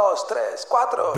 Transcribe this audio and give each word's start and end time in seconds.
dos, 0.00 0.26
tres, 0.26 0.66
cuatro. 0.68 1.12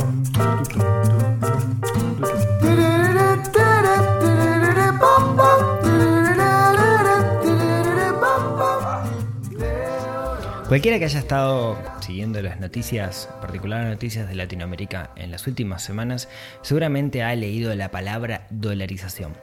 Cualquiera 10.67 10.99
que 10.99 11.05
haya 11.05 11.19
estado 11.19 11.77
siguiendo 12.01 12.41
las 12.43 12.59
noticias, 12.59 13.29
particular 13.41 13.85
noticias 13.85 14.29
de 14.29 14.35
Latinoamérica 14.35 15.11
en 15.17 15.31
las 15.31 15.47
últimas 15.47 15.83
semanas, 15.83 16.29
seguramente 16.63 17.23
ha 17.23 17.35
leído 17.37 17.75
la 17.75 17.91
palabra 17.91 18.47
dolarización. 18.51 19.37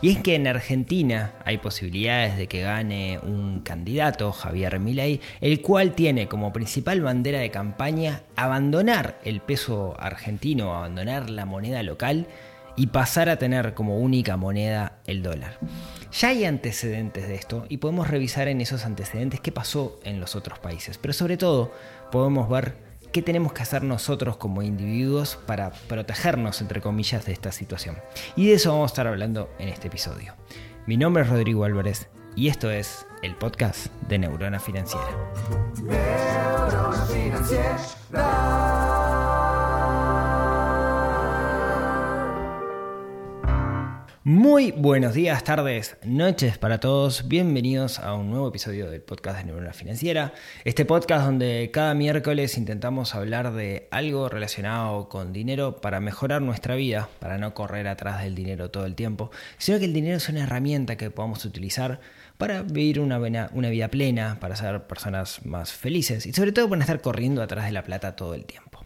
Y 0.00 0.10
es 0.10 0.18
que 0.18 0.34
en 0.34 0.46
Argentina 0.46 1.32
hay 1.44 1.58
posibilidades 1.58 2.36
de 2.36 2.46
que 2.46 2.62
gane 2.62 3.18
un 3.22 3.60
candidato, 3.60 4.32
Javier 4.32 4.78
Milei, 4.78 5.20
el 5.40 5.60
cual 5.60 5.92
tiene 5.92 6.28
como 6.28 6.52
principal 6.52 7.00
bandera 7.00 7.40
de 7.40 7.50
campaña 7.50 8.22
abandonar 8.36 9.18
el 9.24 9.40
peso 9.40 9.96
argentino, 9.98 10.74
abandonar 10.74 11.30
la 11.30 11.46
moneda 11.46 11.82
local 11.82 12.26
y 12.76 12.88
pasar 12.88 13.28
a 13.28 13.38
tener 13.38 13.74
como 13.74 13.98
única 13.98 14.36
moneda 14.36 14.98
el 15.06 15.22
dólar. 15.22 15.58
Ya 16.12 16.28
hay 16.28 16.44
antecedentes 16.44 17.26
de 17.26 17.34
esto 17.34 17.66
y 17.68 17.78
podemos 17.78 18.08
revisar 18.08 18.48
en 18.48 18.60
esos 18.60 18.84
antecedentes 18.84 19.40
qué 19.40 19.50
pasó 19.50 19.98
en 20.04 20.20
los 20.20 20.36
otros 20.36 20.58
países, 20.58 20.98
pero 20.98 21.14
sobre 21.14 21.36
todo 21.36 21.72
podemos 22.12 22.48
ver 22.48 22.85
qué 23.16 23.22
tenemos 23.22 23.54
que 23.54 23.62
hacer 23.62 23.82
nosotros 23.82 24.36
como 24.36 24.60
individuos 24.60 25.38
para 25.46 25.70
protegernos, 25.70 26.60
entre 26.60 26.82
comillas, 26.82 27.24
de 27.24 27.32
esta 27.32 27.50
situación. 27.50 27.96
Y 28.36 28.48
de 28.48 28.56
eso 28.56 28.72
vamos 28.72 28.90
a 28.90 28.92
estar 28.92 29.06
hablando 29.06 29.48
en 29.58 29.70
este 29.70 29.88
episodio. 29.88 30.34
Mi 30.86 30.98
nombre 30.98 31.22
es 31.22 31.30
Rodrigo 31.30 31.64
Álvarez 31.64 32.10
y 32.34 32.48
esto 32.48 32.70
es 32.70 33.06
el 33.22 33.34
podcast 33.34 33.86
de 34.06 34.18
Neurona 34.18 34.60
Financiera. 34.60 35.08
Muy 44.28 44.72
buenos 44.72 45.14
días, 45.14 45.44
tardes, 45.44 45.96
noches 46.02 46.58
para 46.58 46.80
todos. 46.80 47.28
Bienvenidos 47.28 48.00
a 48.00 48.14
un 48.14 48.28
nuevo 48.28 48.48
episodio 48.48 48.90
del 48.90 49.00
podcast 49.00 49.38
de 49.38 49.44
Neurona 49.44 49.72
Financiera. 49.72 50.34
Este 50.64 50.84
podcast 50.84 51.26
donde 51.26 51.70
cada 51.72 51.94
miércoles 51.94 52.58
intentamos 52.58 53.14
hablar 53.14 53.52
de 53.52 53.86
algo 53.92 54.28
relacionado 54.28 55.08
con 55.08 55.32
dinero 55.32 55.76
para 55.76 56.00
mejorar 56.00 56.42
nuestra 56.42 56.74
vida, 56.74 57.08
para 57.20 57.38
no 57.38 57.54
correr 57.54 57.86
atrás 57.86 58.24
del 58.24 58.34
dinero 58.34 58.68
todo 58.68 58.84
el 58.84 58.96
tiempo, 58.96 59.30
sino 59.58 59.78
que 59.78 59.84
el 59.84 59.92
dinero 59.92 60.16
es 60.16 60.28
una 60.28 60.42
herramienta 60.42 60.96
que 60.96 61.12
podamos 61.12 61.44
utilizar 61.44 62.00
para 62.36 62.62
vivir 62.62 62.98
una, 62.98 63.20
una 63.52 63.68
vida 63.68 63.86
plena, 63.92 64.40
para 64.40 64.56
ser 64.56 64.88
personas 64.88 65.46
más 65.46 65.72
felices 65.72 66.26
y 66.26 66.32
sobre 66.32 66.50
todo 66.50 66.68
para 66.68 66.80
estar 66.80 67.00
corriendo 67.00 67.44
atrás 67.44 67.66
de 67.66 67.70
la 67.70 67.84
plata 67.84 68.16
todo 68.16 68.34
el 68.34 68.44
tiempo. 68.44 68.85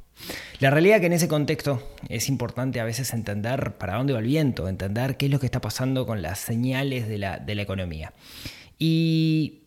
La 0.58 0.70
realidad 0.70 0.96
es 0.96 1.00
que 1.00 1.06
en 1.06 1.12
ese 1.14 1.28
contexto 1.28 1.94
es 2.08 2.28
importante 2.28 2.80
a 2.80 2.84
veces 2.84 3.12
entender 3.14 3.78
para 3.78 3.96
dónde 3.96 4.12
va 4.12 4.18
el 4.18 4.27
viento, 4.27 4.68
entender 4.68 5.16
qué 5.16 5.27
es 5.27 5.32
lo 5.32 5.40
que 5.40 5.46
está 5.46 5.60
pasando 5.60 6.06
con 6.06 6.20
las 6.22 6.38
señales 6.38 7.08
de 7.08 7.18
la, 7.18 7.42
economía. 7.46 8.12
Y 8.78 9.62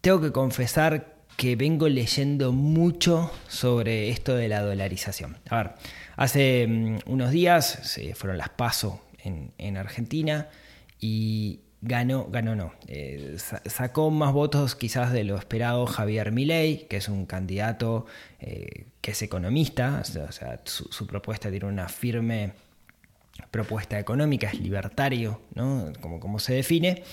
tengo 0.00 0.20
que 0.20 0.32
confesar 0.32 1.16
que 1.36 1.56
vengo 1.56 1.88
leyendo 1.88 2.52
mucho 2.52 3.30
sobre 3.48 4.10
esto 4.10 4.34
de 4.34 4.48
la 4.48 4.62
dolarización. 4.62 5.38
A 5.48 5.56
ver, 5.56 5.70
hace 6.16 6.66
mm, 6.66 6.98
unos 7.06 7.30
días 7.30 7.66
se 7.82 8.14
fueron 8.14 8.38
las 8.38 8.50
PASO 8.50 9.02
en, 9.18 9.52
en 9.58 9.76
Argentina 9.76 10.48
y 11.00 11.60
ganó, 11.86 12.26
ganó 12.30 12.56
no, 12.56 12.72
eh, 12.88 13.36
sacó 13.66 14.10
más 14.10 14.32
votos 14.32 14.74
quizás 14.74 15.12
de 15.12 15.24
lo 15.24 15.36
esperado 15.36 15.86
Javier 15.86 16.32
Milei, 16.32 16.86
que 16.88 16.96
es 16.96 17.08
un 17.08 17.26
candidato 17.26 18.06
eh, 18.40 18.86
que 19.00 19.12
es 19.12 19.22
economista, 19.22 20.02
o 20.02 20.32
sea, 20.32 20.60
su, 20.64 21.06
propuesta 21.06 21.50
tiene 21.50 21.66
una 21.66 21.88
firme 21.88 22.52
propuesta 23.50 23.98
económica, 23.98 24.48
es 24.48 24.60
libertario, 24.60 25.40
¿no? 25.54 25.92
como, 26.00 26.20
como 26.20 26.38
se 26.38 26.54
define. 26.54 27.04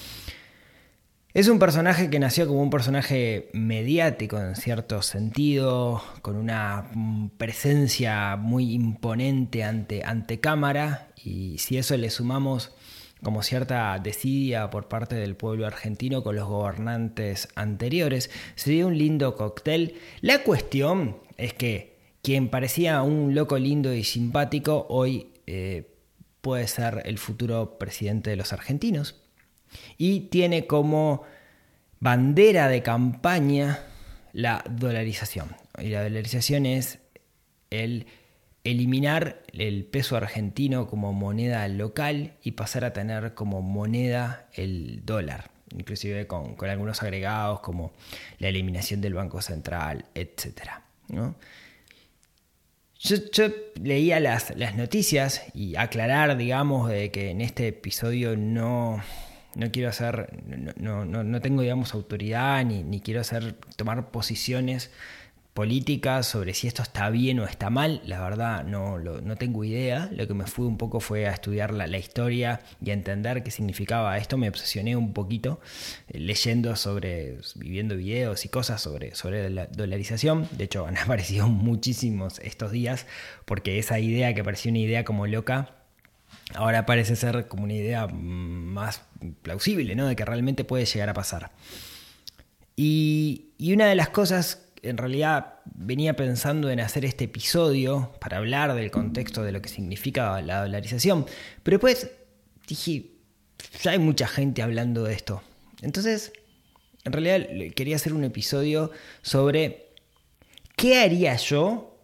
Es 1.34 1.48
un 1.48 1.58
personaje 1.58 2.12
que 2.12 2.20
nació 2.20 2.48
como 2.48 2.62
un 2.62 2.70
personaje 2.70 3.50
mediático 3.54 4.40
en 4.40 4.56
cierto 4.56 5.02
sentido, 5.02 6.04
con 6.22 6.36
una 6.36 6.90
mm, 6.94 7.30
presencia 7.38 8.36
muy 8.36 8.74
imponente 8.74 9.64
ante, 9.64 10.04
ante 10.04 10.40
cámara, 10.40 11.08
y 11.24 11.58
si 11.58 11.78
eso 11.78 11.98
le 11.98 12.10
sumamos 12.12 12.72
como 13.24 13.42
cierta 13.42 13.98
desidia 14.00 14.70
por 14.70 14.88
parte 14.88 15.16
del 15.16 15.36
pueblo 15.36 15.66
argentino 15.66 16.24
con 16.24 16.36
los 16.36 16.48
gobernantes 16.48 17.48
anteriores. 17.56 18.30
Sería 18.56 18.86
un 18.86 18.98
lindo 18.98 19.36
cóctel. 19.36 19.96
La 20.22 20.44
cuestión 20.44 21.18
es 21.38 21.54
que 21.54 21.98
quien 22.22 22.50
parecía 22.50 23.02
un 23.02 23.34
loco 23.34 23.58
lindo 23.58 23.94
y 23.94 24.04
simpático 24.04 24.86
hoy 24.90 25.34
eh, 25.48 25.90
puede 26.42 26.68
ser 26.68 27.02
el 27.06 27.18
futuro 27.18 27.78
presidente 27.80 28.30
de 28.30 28.36
los 28.36 28.54
argentinos 28.54 29.22
y 29.98 30.22
tiene 30.22 30.68
como 30.68 31.24
bandera 32.00 32.68
de 32.68 32.84
campaña 32.84 33.80
la 34.34 34.64
dolarización. 34.70 35.56
Y 35.80 35.90
la 35.90 36.04
dolarización 36.04 36.66
es 36.66 37.00
el 37.70 38.06
eliminar 38.64 39.44
el 39.52 39.86
peso 39.86 40.16
argentino 40.16 40.88
como 40.88 41.14
moneda 41.14 41.68
local 41.68 42.34
y 42.44 42.52
pasar 42.52 42.86
a 42.86 42.94
tener 42.94 43.34
como 43.34 43.62
moneda 43.62 44.48
el 44.54 45.06
dólar, 45.06 45.52
inclusive 45.76 46.28
con, 46.28 46.56
algunos 46.62 47.04
agregados 47.04 47.60
como 47.60 47.92
la 48.40 48.48
eliminación 48.48 49.02
del 49.02 49.16
Banco 49.16 49.42
Central, 49.42 50.06
etc. 50.16 50.62
Yo, 53.00 53.18
leía 53.82 54.22
las, 54.22 54.56
noticias 54.76 55.44
y 55.54 55.76
aclarar, 55.76 56.38
digamos, 56.38 56.90
de 56.90 57.12
que 57.12 57.32
en 57.32 57.42
este 57.42 57.68
episodio 57.68 58.38
no, 58.38 59.04
no 59.56 59.72
quiero 59.72 59.90
hacer, 59.90 60.42
no, 60.78 61.04
no, 61.04 61.42
tengo, 61.42 61.64
digamos, 61.64 61.94
autoridad 61.94 62.64
ni, 62.64 62.82
ni 62.84 63.02
quiero 63.02 63.20
hacer, 63.20 63.58
tomar 63.76 64.10
posiciones 64.10 64.90
política 65.54 66.24
sobre 66.24 66.56
si 66.56 66.68
esto 66.68 66.82
está 66.82 67.12
bien 67.12 67.40
o 67.40 67.46
está 67.46 67.70
mal, 67.70 68.02
la 68.06 68.20
verdad 68.22 68.64
no, 68.64 68.98
no 68.98 69.36
tengo 69.36 69.64
idea. 69.64 70.10
Lo 70.12 70.28
que 70.28 70.34
me 70.34 70.48
fui 70.48 70.66
un 70.66 70.78
poco 70.78 71.00
fue 71.00 71.28
a 71.28 71.32
estudiar 71.32 71.74
la, 71.74 71.98
historia 71.98 72.62
y 72.82 72.90
a 72.90 72.94
entender 72.94 73.44
qué 73.44 73.52
significaba 73.52 74.18
esto. 74.18 74.38
Me 74.38 74.50
obsesioné 74.50 74.96
un 74.96 75.14
poquito 75.14 75.60
eh, 76.08 76.20
leyendo 76.20 76.76
sobre, 76.76 77.38
viviendo 77.56 77.96
videos 77.96 78.46
y 78.46 78.50
cosas 78.50 78.82
sobre, 78.82 79.14
sobre 79.14 79.50
la 79.52 79.68
dolarización. 79.68 80.48
De 80.52 80.64
hecho, 80.64 80.88
han 80.88 80.98
aparecido 81.04 81.48
muchísimos 81.48 82.40
estos 82.40 82.72
días 82.72 83.06
porque 83.46 83.78
esa 83.78 84.00
idea 84.00 84.34
que 84.34 84.44
parecía 84.44 84.72
una 84.72 84.80
idea 84.80 85.06
como 85.06 85.28
loca, 85.28 85.76
ahora 86.56 86.88
parece 86.88 87.16
ser 87.16 87.48
como 87.48 87.66
una 87.66 87.74
idea 87.74 88.08
más 88.08 89.04
plausible, 89.44 89.96
¿no? 89.96 90.08
De 90.08 90.16
que 90.16 90.26
realmente 90.26 90.64
puede 90.64 90.86
llegar 90.86 91.10
a 91.10 91.14
pasar. 91.14 91.52
Y, 92.76 93.50
y 93.60 93.74
una 93.74 93.86
de 93.86 93.94
las 93.94 94.10
cosas 94.10 94.63
en 94.84 94.98
realidad 94.98 95.56
venía 95.66 96.16
pensando 96.16 96.70
en 96.70 96.80
hacer 96.82 97.06
este 97.06 97.26
episodio 97.26 98.12
para 98.20 98.38
hablar 98.38 98.74
del 98.76 98.92
contexto 98.92 99.42
de 99.42 99.54
lo 99.54 99.62
que 99.62 99.70
significa 99.70 100.42
la 100.42 100.62
dolarización, 100.62 101.26
pero 101.64 101.78
después 101.78 102.12
dije, 102.68 103.12
ya 103.82 103.92
hay 103.92 104.00
mucha 104.00 104.28
gente 104.28 104.62
hablando 104.62 105.06
de 105.06 105.14
esto. 105.14 105.42
Entonces, 105.82 106.34
en 107.06 107.14
realidad 107.14 107.48
quería 107.76 107.96
hacer 107.96 108.14
un 108.14 108.26
episodio 108.26 108.92
sobre 109.22 109.94
qué 110.76 111.00
haría 111.00 111.36
yo 111.38 111.98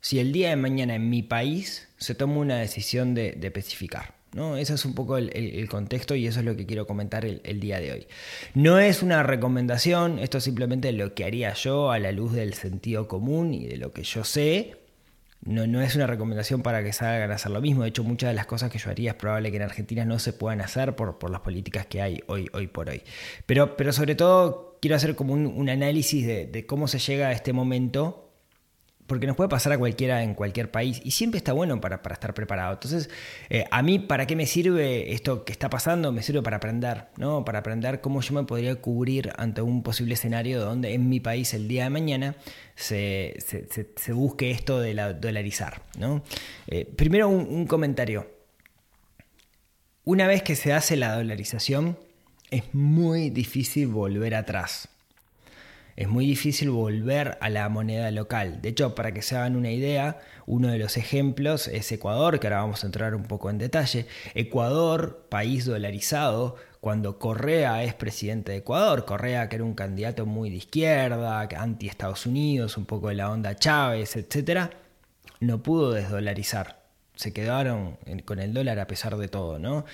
si 0.00 0.18
el 0.18 0.32
día 0.32 0.50
de 0.50 0.56
mañana 0.56 0.94
en 0.94 1.10
mi 1.10 1.22
país 1.22 1.88
se 1.98 2.14
toma 2.14 2.36
una 2.36 2.58
decisión 2.58 3.14
de, 3.14 3.32
de 3.32 3.46
especificar. 3.48 4.19
¿No? 4.32 4.56
Ese 4.56 4.74
es 4.74 4.84
un 4.84 4.94
poco 4.94 5.16
el, 5.16 5.68
contexto 5.68 6.14
y 6.14 6.26
eso 6.26 6.40
es 6.40 6.46
lo 6.46 6.56
que 6.56 6.66
quiero 6.66 6.86
comentar 6.86 7.24
el, 7.24 7.60
día 7.60 7.80
de 7.80 7.92
hoy. 7.92 8.06
No 8.54 8.78
es 8.78 9.02
una 9.02 9.22
recomendación, 9.22 10.18
esto 10.18 10.38
es 10.38 10.44
simplemente 10.44 10.92
lo 10.92 11.14
que 11.14 11.24
haría 11.24 11.52
yo 11.54 11.90
a 11.90 11.98
la 11.98 12.12
luz 12.12 12.32
del 12.32 12.54
sentido 12.54 13.08
común 13.08 13.54
y 13.54 13.66
de 13.66 13.76
lo 13.76 13.92
que 13.92 14.02
yo 14.02 14.24
sé. 14.24 14.76
No, 15.42 15.66
no 15.66 15.80
es 15.80 15.96
una 15.96 16.06
recomendación 16.06 16.62
para 16.62 16.84
que 16.84 16.92
salgan 16.92 17.30
a 17.32 17.36
hacer 17.36 17.50
lo 17.50 17.62
mismo. 17.62 17.82
De 17.82 17.88
hecho, 17.88 18.04
muchas 18.04 18.28
de 18.30 18.34
las 18.34 18.46
cosas 18.46 18.70
que 18.70 18.78
yo 18.78 18.90
haría 18.90 19.12
es 19.12 19.16
probable 19.16 19.50
que 19.50 19.56
en 19.56 19.62
Argentina 19.62 20.04
no 20.04 20.18
se 20.18 20.34
puedan 20.34 20.60
hacer 20.60 20.94
por, 20.94 21.18
por 21.18 21.30
las 21.30 21.40
políticas 21.40 21.86
que 21.86 22.02
hay 22.02 22.20
hoy, 22.26 22.48
hoy 22.52 22.66
por 22.66 22.90
hoy. 22.90 23.02
Pero, 23.46 23.74
pero 23.76 23.92
sobre 23.92 24.14
todo 24.14 24.78
quiero 24.82 24.96
hacer 24.96 25.16
como 25.16 25.32
un, 25.32 25.68
análisis 25.70 26.26
de, 26.26 26.46
de 26.46 26.66
cómo 26.66 26.88
se 26.88 26.98
llega 26.98 27.28
a 27.28 27.32
este 27.32 27.54
momento 27.54 28.29
porque 29.10 29.26
nos 29.26 29.34
puede 29.34 29.48
pasar 29.48 29.72
a 29.72 29.78
cualquiera 29.78 30.22
en 30.22 30.34
cualquier 30.34 30.70
país 30.70 31.02
y 31.04 31.10
siempre 31.10 31.38
está 31.38 31.52
bueno 31.52 31.80
para, 31.80 31.96
estar 31.96 32.32
preparado. 32.32 32.74
Entonces, 32.74 33.10
eh, 33.48 33.64
a 33.68 33.82
mí, 33.82 33.98
¿para 33.98 34.24
qué 34.24 34.36
me 34.36 34.46
sirve 34.46 35.12
esto 35.12 35.44
que 35.44 35.50
está 35.50 35.68
pasando? 35.68 36.12
Me 36.12 36.22
sirve 36.22 36.42
para 36.42 36.58
aprender, 36.58 37.06
¿no? 37.16 37.44
Para 37.44 37.58
aprender 37.58 38.00
cómo 38.00 38.20
yo 38.20 38.34
me 38.34 38.44
podría 38.44 38.76
cubrir 38.76 39.32
ante 39.36 39.62
un 39.62 39.82
posible 39.82 40.14
escenario 40.14 40.60
donde 40.60 40.94
en 40.94 41.08
mi 41.08 41.18
país 41.18 41.54
el 41.54 41.66
día 41.66 41.82
de 41.82 41.90
mañana 41.90 42.36
se, 42.76 43.34
busque 44.14 44.52
esto 44.52 44.78
de 44.78 44.94
la 44.94 45.12
dolarizar, 45.12 45.82
¿no? 45.98 46.22
Eh, 46.68 46.84
primero 46.84 47.28
un 47.28 47.66
comentario. 47.66 48.30
Una 50.04 50.28
vez 50.28 50.44
que 50.44 50.54
se 50.54 50.72
hace 50.72 50.96
la 50.96 51.16
dolarización, 51.16 51.98
es 52.52 52.72
muy 52.72 53.30
difícil 53.30 53.88
volver 53.88 54.36
atrás. 54.36 54.88
Es 56.00 56.08
muy 56.08 56.24
difícil 56.24 56.70
volver 56.70 57.36
a 57.42 57.50
la 57.50 57.68
moneda 57.68 58.10
local. 58.10 58.62
De 58.62 58.70
hecho, 58.70 58.94
para 58.94 59.12
que 59.12 59.20
se 59.20 59.36
hagan 59.36 59.54
una 59.54 59.70
idea, 59.70 60.18
uno 60.46 60.68
de 60.68 60.78
los 60.78 60.96
ejemplos 60.96 61.68
es 61.68 61.92
Ecuador, 61.92 62.40
que 62.40 62.46
ahora 62.46 62.62
vamos 62.62 62.82
a 62.82 62.86
entrar 62.86 63.14
un 63.14 63.24
poco 63.24 63.50
en 63.50 63.58
detalle. 63.58 64.06
Ecuador, 64.32 65.26
país 65.28 65.66
dolarizado, 65.66 66.56
cuando 66.80 67.18
Correa 67.18 67.84
es 67.84 67.92
presidente 67.92 68.52
de 68.52 68.58
Ecuador, 68.58 69.04
Correa 69.04 69.50
que 69.50 69.56
era 69.56 69.64
un 69.66 69.74
candidato 69.74 70.24
muy 70.24 70.48
de 70.48 70.56
izquierda, 70.56 71.46
anti 71.58 71.88
Estados 71.88 72.24
Unidos, 72.24 72.78
un 72.78 72.86
poco 72.86 73.08
de 73.08 73.16
la 73.16 73.30
onda 73.30 73.54
Chávez, 73.56 74.16
etc., 74.16 74.70
no 75.40 75.62
pudo 75.62 75.92
desdolarizar. 75.92 76.82
Se 77.14 77.34
quedaron 77.34 77.98
con 78.24 78.38
el 78.38 78.54
dólar 78.54 78.78
a 78.78 78.86
pesar 78.86 79.18
de 79.18 79.28
todo, 79.28 79.58
¿no? 79.58 79.84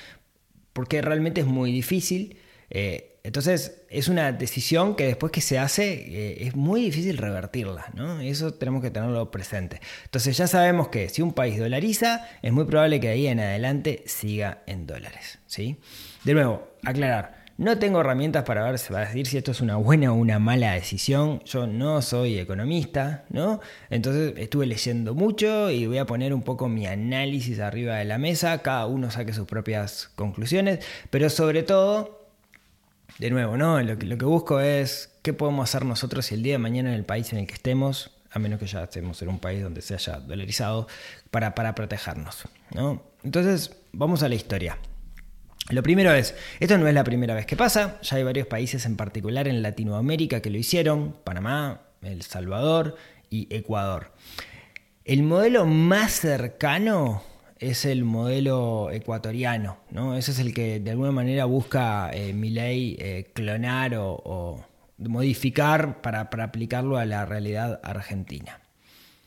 Porque 0.72 1.02
realmente 1.02 1.40
es 1.40 1.48
muy 1.48 1.72
difícil. 1.72 2.38
Eh, 2.70 3.15
entonces 3.26 3.82
es 3.90 4.06
una 4.06 4.30
decisión 4.30 4.94
que 4.94 5.04
después 5.04 5.32
que 5.32 5.40
se 5.40 5.58
hace 5.58 5.92
eh, 5.92 6.46
es 6.46 6.54
muy 6.54 6.80
difícil 6.82 7.18
revertirla, 7.18 7.86
¿no? 7.94 8.20
Eso 8.20 8.54
tenemos 8.54 8.82
que 8.82 8.92
tenerlo 8.92 9.32
presente. 9.32 9.80
Entonces 10.04 10.36
ya 10.36 10.46
sabemos 10.46 10.88
que 10.88 11.08
si 11.08 11.22
un 11.22 11.32
país 11.32 11.58
dolariza, 11.58 12.24
es 12.40 12.52
muy 12.52 12.66
probable 12.66 13.00
que 13.00 13.08
de 13.08 13.12
ahí 13.14 13.26
en 13.26 13.40
adelante 13.40 14.04
siga 14.06 14.62
en 14.66 14.86
dólares, 14.86 15.40
¿sí? 15.46 15.76
De 16.22 16.34
nuevo, 16.34 16.68
aclarar. 16.84 17.46
No 17.58 17.78
tengo 17.78 18.00
herramientas 18.00 18.44
para 18.44 18.62
ver 18.62 18.78
para 18.88 19.06
decir 19.06 19.26
si 19.26 19.38
esto 19.38 19.50
es 19.50 19.60
una 19.60 19.76
buena 19.76 20.12
o 20.12 20.14
una 20.14 20.38
mala 20.38 20.74
decisión. 20.74 21.40
Yo 21.46 21.66
no 21.66 22.02
soy 22.02 22.38
economista, 22.38 23.24
¿no? 23.30 23.60
Entonces 23.90 24.34
estuve 24.36 24.66
leyendo 24.66 25.14
mucho 25.14 25.70
y 25.70 25.86
voy 25.86 25.98
a 25.98 26.04
poner 26.04 26.32
un 26.32 26.42
poco 26.42 26.68
mi 26.68 26.86
análisis 26.86 27.58
arriba 27.58 27.96
de 27.96 28.04
la 28.04 28.18
mesa. 28.18 28.62
Cada 28.62 28.86
uno 28.86 29.10
saque 29.10 29.32
sus 29.32 29.46
propias 29.46 30.10
conclusiones, 30.14 30.78
pero 31.10 31.28
sobre 31.28 31.62
todo 31.64 32.25
de 33.18 33.30
nuevo, 33.30 33.56
¿no? 33.56 33.80
Lo 33.82 33.98
que, 33.98 34.06
lo 34.06 34.18
que 34.18 34.24
busco 34.24 34.60
es 34.60 35.10
qué 35.22 35.32
podemos 35.32 35.68
hacer 35.68 35.84
nosotros 35.84 36.26
si 36.26 36.34
el 36.34 36.42
día 36.42 36.54
de 36.54 36.58
mañana 36.58 36.90
en 36.90 36.96
el 36.96 37.04
país 37.04 37.32
en 37.32 37.38
el 37.38 37.46
que 37.46 37.54
estemos, 37.54 38.10
a 38.30 38.38
menos 38.38 38.58
que 38.58 38.66
ya 38.66 38.84
estemos 38.84 39.20
en 39.22 39.28
un 39.28 39.38
país 39.38 39.62
donde 39.62 39.82
se 39.82 39.94
haya 39.94 40.20
dolarizado, 40.20 40.86
para, 41.30 41.54
para 41.54 41.74
protegernos, 41.74 42.44
¿no? 42.74 43.02
Entonces, 43.24 43.76
vamos 43.92 44.22
a 44.22 44.28
la 44.28 44.34
historia. 44.34 44.78
Lo 45.70 45.82
primero 45.82 46.12
es, 46.12 46.34
esto 46.60 46.78
no 46.78 46.86
es 46.86 46.94
la 46.94 47.02
primera 47.02 47.34
vez 47.34 47.44
que 47.44 47.56
pasa, 47.56 47.98
ya 48.00 48.16
hay 48.16 48.22
varios 48.22 48.46
países 48.46 48.86
en 48.86 48.96
particular 48.96 49.48
en 49.48 49.62
Latinoamérica 49.62 50.40
que 50.40 50.50
lo 50.50 50.58
hicieron, 50.58 51.16
Panamá, 51.24 51.80
El 52.02 52.22
Salvador 52.22 52.96
y 53.30 53.48
Ecuador. 53.50 54.12
El 55.04 55.24
modelo 55.24 55.66
más 55.66 56.12
cercano 56.12 57.24
es 57.58 57.84
el 57.84 58.04
modelo 58.04 58.90
ecuatoriano, 58.90 59.78
¿no? 59.90 60.16
Ese 60.16 60.32
es 60.32 60.38
el 60.38 60.52
que 60.52 60.80
de 60.80 60.90
alguna 60.90 61.12
manera 61.12 61.44
busca 61.46 62.10
eh, 62.12 62.32
mi 62.32 62.50
ley 62.50 62.96
eh, 62.98 63.30
clonar 63.32 63.94
o, 63.96 64.64
modificar 64.98 66.00
para, 66.00 66.20
aplicarlo 66.20 66.96
a 66.96 67.04
la 67.04 67.26
realidad 67.26 67.80
argentina. 67.82 68.60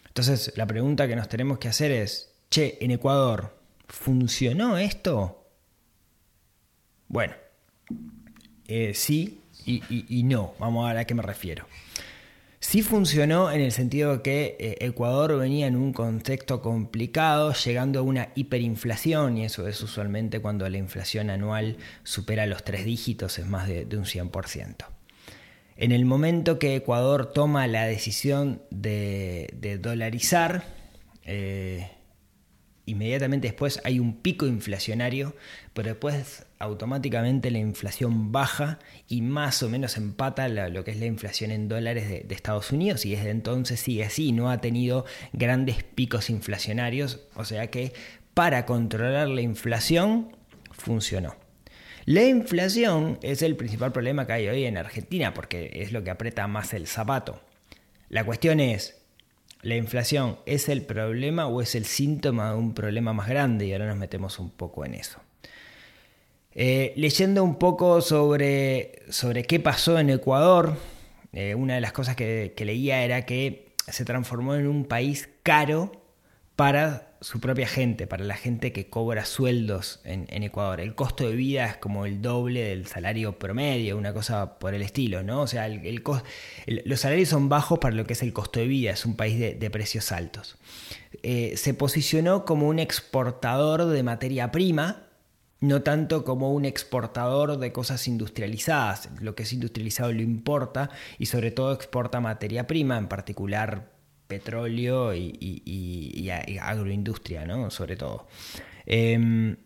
Entonces, 0.08 0.52
la 0.56 0.66
pregunta 0.66 1.08
que 1.08 1.16
nos 1.16 1.30
tenemos 1.30 1.60
que 1.60 1.68
hacer 1.68 1.92
es, 1.92 2.34
che, 2.50 2.78
en 2.82 2.92
Ecuador, 2.92 3.56
¿funcionó 3.88 4.78
esto? 4.78 5.48
Bueno, 7.08 7.36
eh, 8.68 8.94
sí 8.96 9.42
y 9.66 10.24
no, 10.24 10.56
vamos 10.58 10.86
a 10.86 10.94
ver 10.94 10.98
a 10.98 11.06
qué 11.06 11.14
me 11.14 11.22
refiero. 11.22 11.66
Sí 12.70 12.84
funcionó 12.84 13.52
en 13.52 13.62
el 13.62 13.72
sentido 13.72 14.22
que 14.22 14.56
eh, 14.60 14.78
Ecuador 14.82 15.36
venía 15.40 15.66
en 15.66 15.76
un 15.76 15.92
contexto 15.92 16.62
complicado, 16.62 17.52
llegando 17.52 17.98
a 17.98 18.02
una 18.04 18.30
hiperinflación, 18.36 19.40
y 19.40 19.46
eso 19.46 19.68
es 19.68 19.82
usualmente 19.82 20.40
cuando 20.40 20.70
la 20.70 20.78
inflación 20.78 21.32
anual 21.32 21.78
supera 22.04 22.46
los 22.46 22.64
tres 22.64 22.86
dígitos, 22.86 23.40
es 23.40 23.48
más 23.48 23.68
de, 23.68 23.88
un 23.98 24.06
100%. 24.06 24.86
En 25.78 25.92
el 25.92 26.06
momento 26.06 26.60
que 26.60 26.76
Ecuador 26.76 27.34
toma 27.34 27.66
la 27.66 27.86
decisión 27.86 28.62
de, 28.70 29.80
dolarizar, 29.82 30.64
eh, 31.24 31.90
inmediatamente 32.86 33.48
después 33.48 33.82
hay 33.84 33.98
un 33.98 34.18
pico 34.22 34.46
inflacionario, 34.46 35.36
pero 35.74 35.90
después 35.90 36.46
automáticamente 36.60 37.52
la 37.52 37.58
inflación 37.58 38.34
baja 38.34 38.80
y 39.08 39.22
más 39.22 39.64
o 39.64 39.70
menos 39.70 39.96
empata 39.96 40.48
lo 40.50 40.84
que 40.84 40.92
es 40.92 41.00
la 41.00 41.06
inflación 41.06 41.52
en 41.52 41.70
dólares 41.70 42.10
de, 42.10 42.36
Estados 42.36 42.72
Unidos 42.72 43.06
y 43.06 43.16
desde 43.16 43.30
entonces 43.30 43.80
sigue 43.80 44.04
así, 44.04 44.34
no 44.34 44.52
ha 44.52 44.60
tenido 44.60 45.06
grandes 45.32 45.84
picos 45.84 46.30
inflacionarios, 46.30 47.22
o 47.36 47.46
sea 47.46 47.68
que 47.68 47.94
para 48.34 48.66
controlar 48.66 49.30
la 49.30 49.42
inflación 49.42 50.36
funcionó. 50.72 51.36
La 52.06 52.24
inflación 52.24 53.20
es 53.22 53.42
el 53.42 53.56
principal 53.56 53.92
problema 53.92 54.28
que 54.28 54.34
hay 54.34 54.48
hoy 54.48 54.66
en 54.66 54.78
Argentina 54.78 55.34
porque 55.34 55.72
es 55.76 55.92
lo 55.92 56.04
que 56.04 56.10
aprieta 56.10 56.48
más 56.48 56.74
el 56.74 56.88
zapato. 56.88 57.42
La 58.10 58.26
cuestión 58.26 58.60
es, 58.60 59.00
¿La 59.62 59.76
inflación 59.76 60.40
es 60.46 60.70
el 60.70 60.84
problema 60.84 61.48
o 61.48 61.62
es 61.62 61.76
el 61.76 61.84
síntoma 61.84 62.52
de 62.52 62.56
un 62.56 62.74
problema 62.74 63.12
más 63.12 63.28
grande? 63.28 63.66
Y 63.66 63.74
ahora 63.74 63.88
nos 63.88 63.98
metemos 63.98 64.40
un 64.40 64.52
poco 64.52 64.86
en 64.86 64.94
eso. 64.94 65.20
Eh, 66.56 66.94
leyendo 66.96 67.44
un 67.44 67.58
poco 67.58 68.02
sobre, 68.02 69.04
sobre 69.10 69.44
qué 69.44 69.60
pasó 69.60 70.00
en 70.00 70.10
Ecuador, 70.10 70.76
eh, 71.32 71.56
una 71.56 71.76
de 71.76 71.82
las 71.82 71.94
cosas 71.94 72.16
que 72.16 72.54
leía 72.58 73.04
era 73.04 73.26
que 73.26 73.76
se 73.88 74.06
transformó 74.06 74.56
en 74.56 74.68
un 74.68 74.86
país 74.86 75.30
caro 75.44 75.92
para 76.56 77.10
su 77.22 77.40
propia 77.40 77.68
gente, 77.68 78.08
para 78.08 78.24
la 78.24 78.36
gente 78.36 78.72
que 78.72 78.90
cobra 78.90 79.26
sueldos 79.26 80.00
en, 80.04 80.44
Ecuador. 80.44 80.80
El 80.80 80.96
costo 80.96 81.28
de 81.28 81.36
vida 81.36 81.66
es 81.66 81.78
como 81.78 82.06
el 82.06 82.22
doble 82.22 82.62
del 82.64 82.88
salario 82.88 83.38
promedio, 83.38 83.98
una 83.98 84.14
cosa 84.14 84.60
por 84.60 84.74
el 84.74 84.82
estilo, 84.82 85.24
¿no? 85.24 85.42
O 85.42 85.48
sea, 85.48 85.68
el, 85.68 86.04
los 86.86 87.00
salarios 87.00 87.30
son 87.30 87.50
bajos 87.50 87.80
para 87.80 87.96
lo 87.96 88.06
que 88.06 88.14
es 88.14 88.24
el 88.24 88.34
costo 88.34 88.60
de 88.60 88.68
vida, 88.68 88.92
es 88.92 89.06
un 89.06 89.16
país 89.16 89.40
de, 89.40 89.70
precios 89.70 90.12
altos. 90.12 90.58
Eh, 91.24 91.54
se 91.58 91.74
posicionó 91.74 92.46
como 92.46 92.68
un 92.68 92.80
exportador 92.80 93.86
de 93.86 94.04
materia 94.04 94.52
prima, 94.52 95.09
no 95.62 95.82
tanto 95.82 96.24
como 96.24 96.54
un 96.54 96.66
exportador 96.66 97.58
de 97.58 97.72
cosas 97.72 98.08
industrializadas. 98.08 99.10
Lo 99.22 99.36
que 99.36 99.44
es 99.44 99.54
industrializado 99.54 100.12
lo 100.14 100.22
importa 100.22 100.90
y 101.18 101.26
sobre 101.26 101.52
todo 101.52 101.74
exporta 101.74 102.22
materia 102.22 102.66
prima, 102.68 102.98
en 102.98 103.08
particular 103.08 103.92
petróleo 104.28 105.14
y, 105.16 106.30
agroindustria, 106.62 107.46
¿no? 107.46 107.72
Sobre 107.72 107.96
todo. 107.98 108.28
Em, 108.86 109.58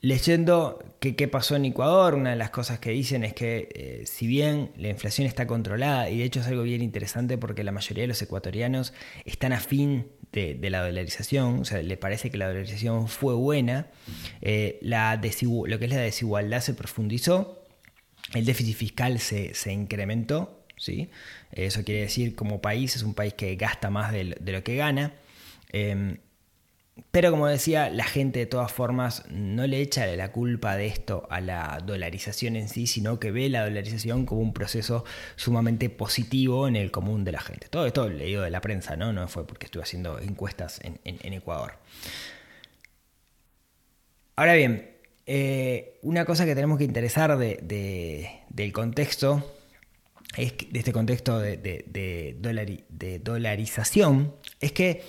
leyendo 0.00 0.84
qué 1.00 1.28
pasó 1.28 1.56
en 1.56 1.64
Ecuador, 1.64 2.14
una 2.14 2.30
de 2.30 2.36
las 2.36 2.50
cosas 2.50 2.78
que 2.78 2.90
dicen 2.90 3.24
es 3.24 3.32
que 3.32 3.68
eh, 3.74 4.02
si 4.06 4.26
bien 4.26 4.72
la 4.76 4.88
inflación 4.88 5.26
está 5.26 5.46
controlada, 5.46 6.10
y 6.10 6.18
de 6.18 6.24
hecho 6.24 6.40
es 6.40 6.46
algo 6.46 6.62
bien 6.64 6.82
interesante 6.82 7.38
porque 7.38 7.64
la 7.64 7.72
mayoría 7.72 8.02
de 8.02 8.08
los 8.08 8.20
ecuatorianos 8.20 8.92
están 9.24 9.52
afín 9.52 10.08
de, 10.32 10.70
la 10.70 10.80
dolarización, 10.82 11.60
o 11.60 11.64
sea, 11.64 11.82
le 11.82 11.96
parece 11.96 12.30
que 12.30 12.38
la 12.38 12.48
dolarización 12.48 13.08
fue 13.08 13.34
buena, 13.34 13.88
eh, 14.40 14.78
la 14.80 15.16
lo 15.16 15.78
que 15.78 15.84
es 15.84 15.90
la 15.90 15.98
desigualdad 15.98 16.60
se 16.60 16.74
profundizó, 16.74 17.62
el 18.34 18.44
déficit 18.44 18.76
fiscal 18.76 19.18
se, 19.18 19.54
se 19.54 19.72
incrementó, 19.72 20.64
¿sí? 20.76 21.10
Eso 21.52 21.84
quiere 21.84 22.02
decir, 22.02 22.34
como 22.34 22.60
país, 22.60 22.96
es 22.96 23.02
un 23.02 23.14
país 23.14 23.34
que 23.34 23.54
gasta 23.56 23.90
más 23.90 24.12
de, 24.12 24.24
lo 24.24 24.64
que 24.64 24.76
gana. 24.76 25.12
Em, 25.70 26.18
pero 27.10 27.30
como 27.30 27.46
decía, 27.46 27.88
la 27.88 28.04
gente 28.04 28.38
de 28.38 28.46
todas 28.46 28.70
formas 28.70 29.24
no 29.30 29.66
le 29.66 29.80
echa 29.80 30.06
la 30.06 30.30
culpa 30.30 30.76
de 30.76 30.86
esto 30.86 31.26
a 31.30 31.40
la 31.40 31.78
dolarización 31.84 32.56
en 32.56 32.68
sí, 32.68 32.86
sino 32.86 33.18
que 33.18 33.30
ve 33.30 33.48
la 33.48 33.64
dolarización 33.64 34.26
como 34.26 34.42
un 34.42 34.52
proceso 34.52 35.04
sumamente 35.36 35.88
positivo 35.88 36.68
en 36.68 36.76
el 36.76 36.90
común 36.90 37.24
de 37.24 37.32
la 37.32 37.40
gente. 37.40 37.68
Todo 37.68 37.86
esto 37.86 38.08
leído 38.08 38.42
de 38.42 38.50
la 38.50 38.60
prensa, 38.60 38.96
¿no? 38.96 39.12
No 39.12 39.26
fue 39.28 39.46
porque 39.46 39.66
estuve 39.66 39.82
haciendo 39.82 40.18
encuestas 40.20 40.80
en, 40.82 41.32
Ecuador. 41.32 41.78
Ahora 44.36 44.54
bien, 44.54 44.90
eh, 45.26 45.98
una 46.02 46.26
cosa 46.26 46.44
que 46.44 46.54
tenemos 46.54 46.76
que 46.76 46.84
interesar 46.84 47.38
del 47.38 48.72
contexto 48.72 49.56
es 50.36 50.54
de 50.70 50.78
este 50.78 50.92
contexto 50.92 51.38
de, 51.38 51.56
de, 51.56 53.20
dolarización, 53.22 54.34
es 54.60 54.72
que 54.72 55.02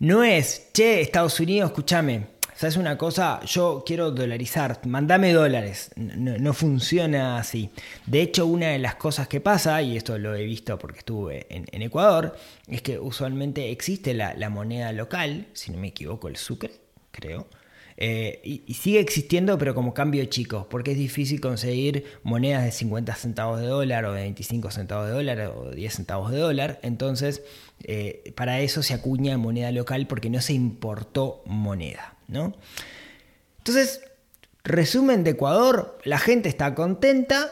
no 0.00 0.22
es, 0.22 0.70
che, 0.72 1.00
Estados 1.00 1.40
Unidos, 1.40 1.70
escúchame, 1.70 2.26
¿sabes 2.54 2.76
una 2.76 2.96
cosa? 2.96 3.40
Yo 3.44 3.82
quiero 3.86 4.10
dolarizar, 4.10 4.80
mandame 4.86 5.32
dólares. 5.32 5.90
No, 5.96 6.52
funciona 6.52 7.38
así. 7.38 7.70
De 8.06 8.20
hecho, 8.20 8.46
una 8.46 8.68
de 8.68 8.78
las 8.78 8.94
cosas 8.96 9.28
que 9.28 9.40
pasa, 9.40 9.80
y 9.82 9.96
esto 9.96 10.18
lo 10.18 10.34
he 10.34 10.44
visto 10.44 10.78
porque 10.78 10.98
estuve 10.98 11.46
en, 11.50 11.82
Ecuador, 11.82 12.36
es 12.66 12.82
que 12.82 12.98
usualmente 12.98 13.70
existe 13.70 14.14
la, 14.14 14.50
moneda 14.50 14.92
local, 14.92 15.46
si 15.52 15.72
no 15.72 15.78
me 15.78 15.88
equivoco, 15.88 16.28
el 16.28 16.36
sucre, 16.36 16.72
creo 17.10 17.48
eh, 18.00 18.40
y, 18.44 18.74
sigue 18.74 19.00
existiendo, 19.00 19.58
pero 19.58 19.74
como 19.74 19.92
cambio 19.92 20.24
chico, 20.26 20.68
porque 20.70 20.92
es 20.92 20.96
difícil 20.96 21.40
conseguir 21.40 22.04
monedas 22.22 22.64
de 22.64 22.70
50 22.70 23.12
centavos 23.16 23.60
de 23.60 23.66
dólar 23.66 24.04
o 24.04 24.12
de 24.12 24.22
25 24.22 24.70
centavos 24.70 25.08
de 25.08 25.14
dólar 25.14 25.52
o 25.56 25.72
10 25.72 25.94
centavos 25.94 26.30
de 26.30 26.38
dólar. 26.38 26.78
Entonces, 26.84 27.42
eh, 27.82 28.32
para 28.36 28.60
eso 28.60 28.82
se 28.82 28.94
acuña 28.94 29.36
moneda 29.38 29.70
local 29.72 30.06
porque 30.06 30.30
no 30.30 30.40
se 30.40 30.52
importó 30.52 31.42
moneda. 31.46 32.16
¿no? 32.26 32.54
Entonces, 33.58 34.02
resumen 34.64 35.24
de 35.24 35.30
Ecuador, 35.30 35.98
la 36.04 36.18
gente 36.18 36.48
está 36.48 36.74
contenta, 36.74 37.50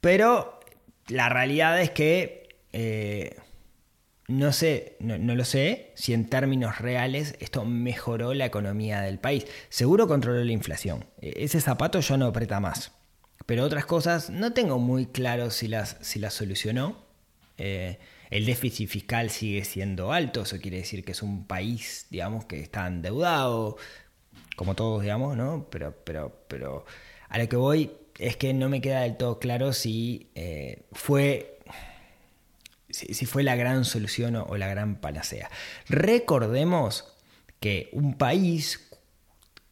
pero 0.00 0.60
la 1.08 1.28
realidad 1.28 1.80
es 1.80 1.90
que 1.90 2.48
eh, 2.72 3.36
no 4.30 4.52
sé, 4.52 4.96
no, 5.00 5.18
lo 5.18 5.44
sé 5.44 5.90
si 5.96 6.14
en 6.14 6.28
términos 6.28 6.78
reales 6.78 7.34
esto 7.40 7.64
mejoró 7.64 8.32
la 8.32 8.46
economía 8.46 9.00
del 9.00 9.18
país. 9.18 9.44
Seguro 9.68 10.06
controló 10.06 10.42
la 10.44 10.52
inflación. 10.52 11.04
E, 11.20 11.44
ese 11.44 11.60
zapato 11.60 11.98
ya 12.00 12.16
no 12.16 12.26
aprieta 12.26 12.60
más. 12.60 12.92
Pero 13.46 13.64
otras 13.64 13.86
cosas 13.86 14.30
no 14.30 14.52
tengo 14.52 14.78
muy 14.78 15.06
claro 15.06 15.50
si 15.50 15.66
las, 15.66 15.96
si 16.00 16.20
las 16.20 16.34
solucionó. 16.34 16.96
Eh, 17.58 17.98
el 18.30 18.46
déficit 18.46 18.88
fiscal 18.88 19.30
sigue 19.30 19.64
siendo 19.64 20.12
alto, 20.12 20.42
eso 20.42 20.58
quiere 20.60 20.78
decir 20.78 21.04
que 21.04 21.12
es 21.12 21.22
un 21.22 21.46
país, 21.46 22.06
digamos, 22.10 22.44
que 22.44 22.60
está 22.60 22.86
endeudado, 22.86 23.76
como 24.56 24.74
todos, 24.74 25.02
digamos, 25.02 25.36
¿no? 25.36 25.66
Pero, 25.70 25.94
pero, 26.04 26.44
pero 26.48 26.84
a 27.28 27.38
lo 27.38 27.48
que 27.48 27.56
voy 27.56 27.90
es 28.18 28.36
que 28.36 28.52
no 28.54 28.68
me 28.68 28.80
queda 28.80 29.00
del 29.00 29.16
todo 29.16 29.38
claro 29.38 29.72
si 29.72 30.30
eh, 30.34 30.82
fue 30.92 31.60
si, 32.90 33.26
fue 33.26 33.42
la 33.42 33.56
gran 33.56 33.84
solución 33.84 34.36
o, 34.36 34.56
la 34.56 34.68
gran 34.68 34.96
panacea. 34.96 35.50
Recordemos 35.88 37.04
que 37.60 37.88
un 37.92 38.14
país, 38.14 38.88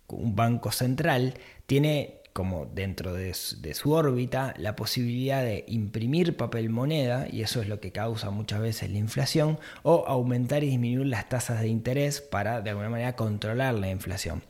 un 0.08 0.36
banco 0.36 0.72
central, 0.72 1.34
tiene 1.66 2.17
como 2.38 2.66
dentro 2.66 3.14
de 3.14 3.34
su, 3.34 3.90
órbita 3.90 4.54
la 4.58 4.76
posibilidad 4.76 5.42
de 5.42 5.64
imprimir 5.66 6.36
papel 6.36 6.70
moneda, 6.70 7.26
y 7.28 7.42
eso 7.42 7.60
es 7.60 7.66
lo 7.66 7.80
que 7.80 7.90
causa 7.90 8.30
muchas 8.30 8.60
veces 8.60 8.92
la 8.92 8.98
inflación, 8.98 9.58
o 9.82 10.04
aumentar 10.06 10.62
y 10.62 10.68
disminuir 10.68 11.08
las 11.08 11.28
tasas 11.28 11.60
de 11.60 11.66
interés 11.66 12.20
para 12.20 12.60
de 12.60 12.70
alguna 12.70 12.90
manera 12.90 13.16
controlar 13.16 13.74
la 13.74 13.90
inflación. 13.90 14.44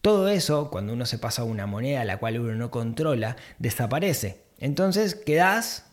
Todo 0.00 0.28
eso, 0.28 0.68
cuando 0.68 0.92
uno 0.92 1.06
se 1.06 1.20
pasa 1.20 1.42
a 1.42 1.44
una 1.44 1.66
moneda 1.66 2.00
a 2.00 2.04
la 2.04 2.16
cual 2.16 2.40
uno 2.40 2.56
no 2.56 2.72
controla, 2.72 3.36
desaparece. 3.60 4.42
Entonces 4.58 5.14
quedas 5.14 5.86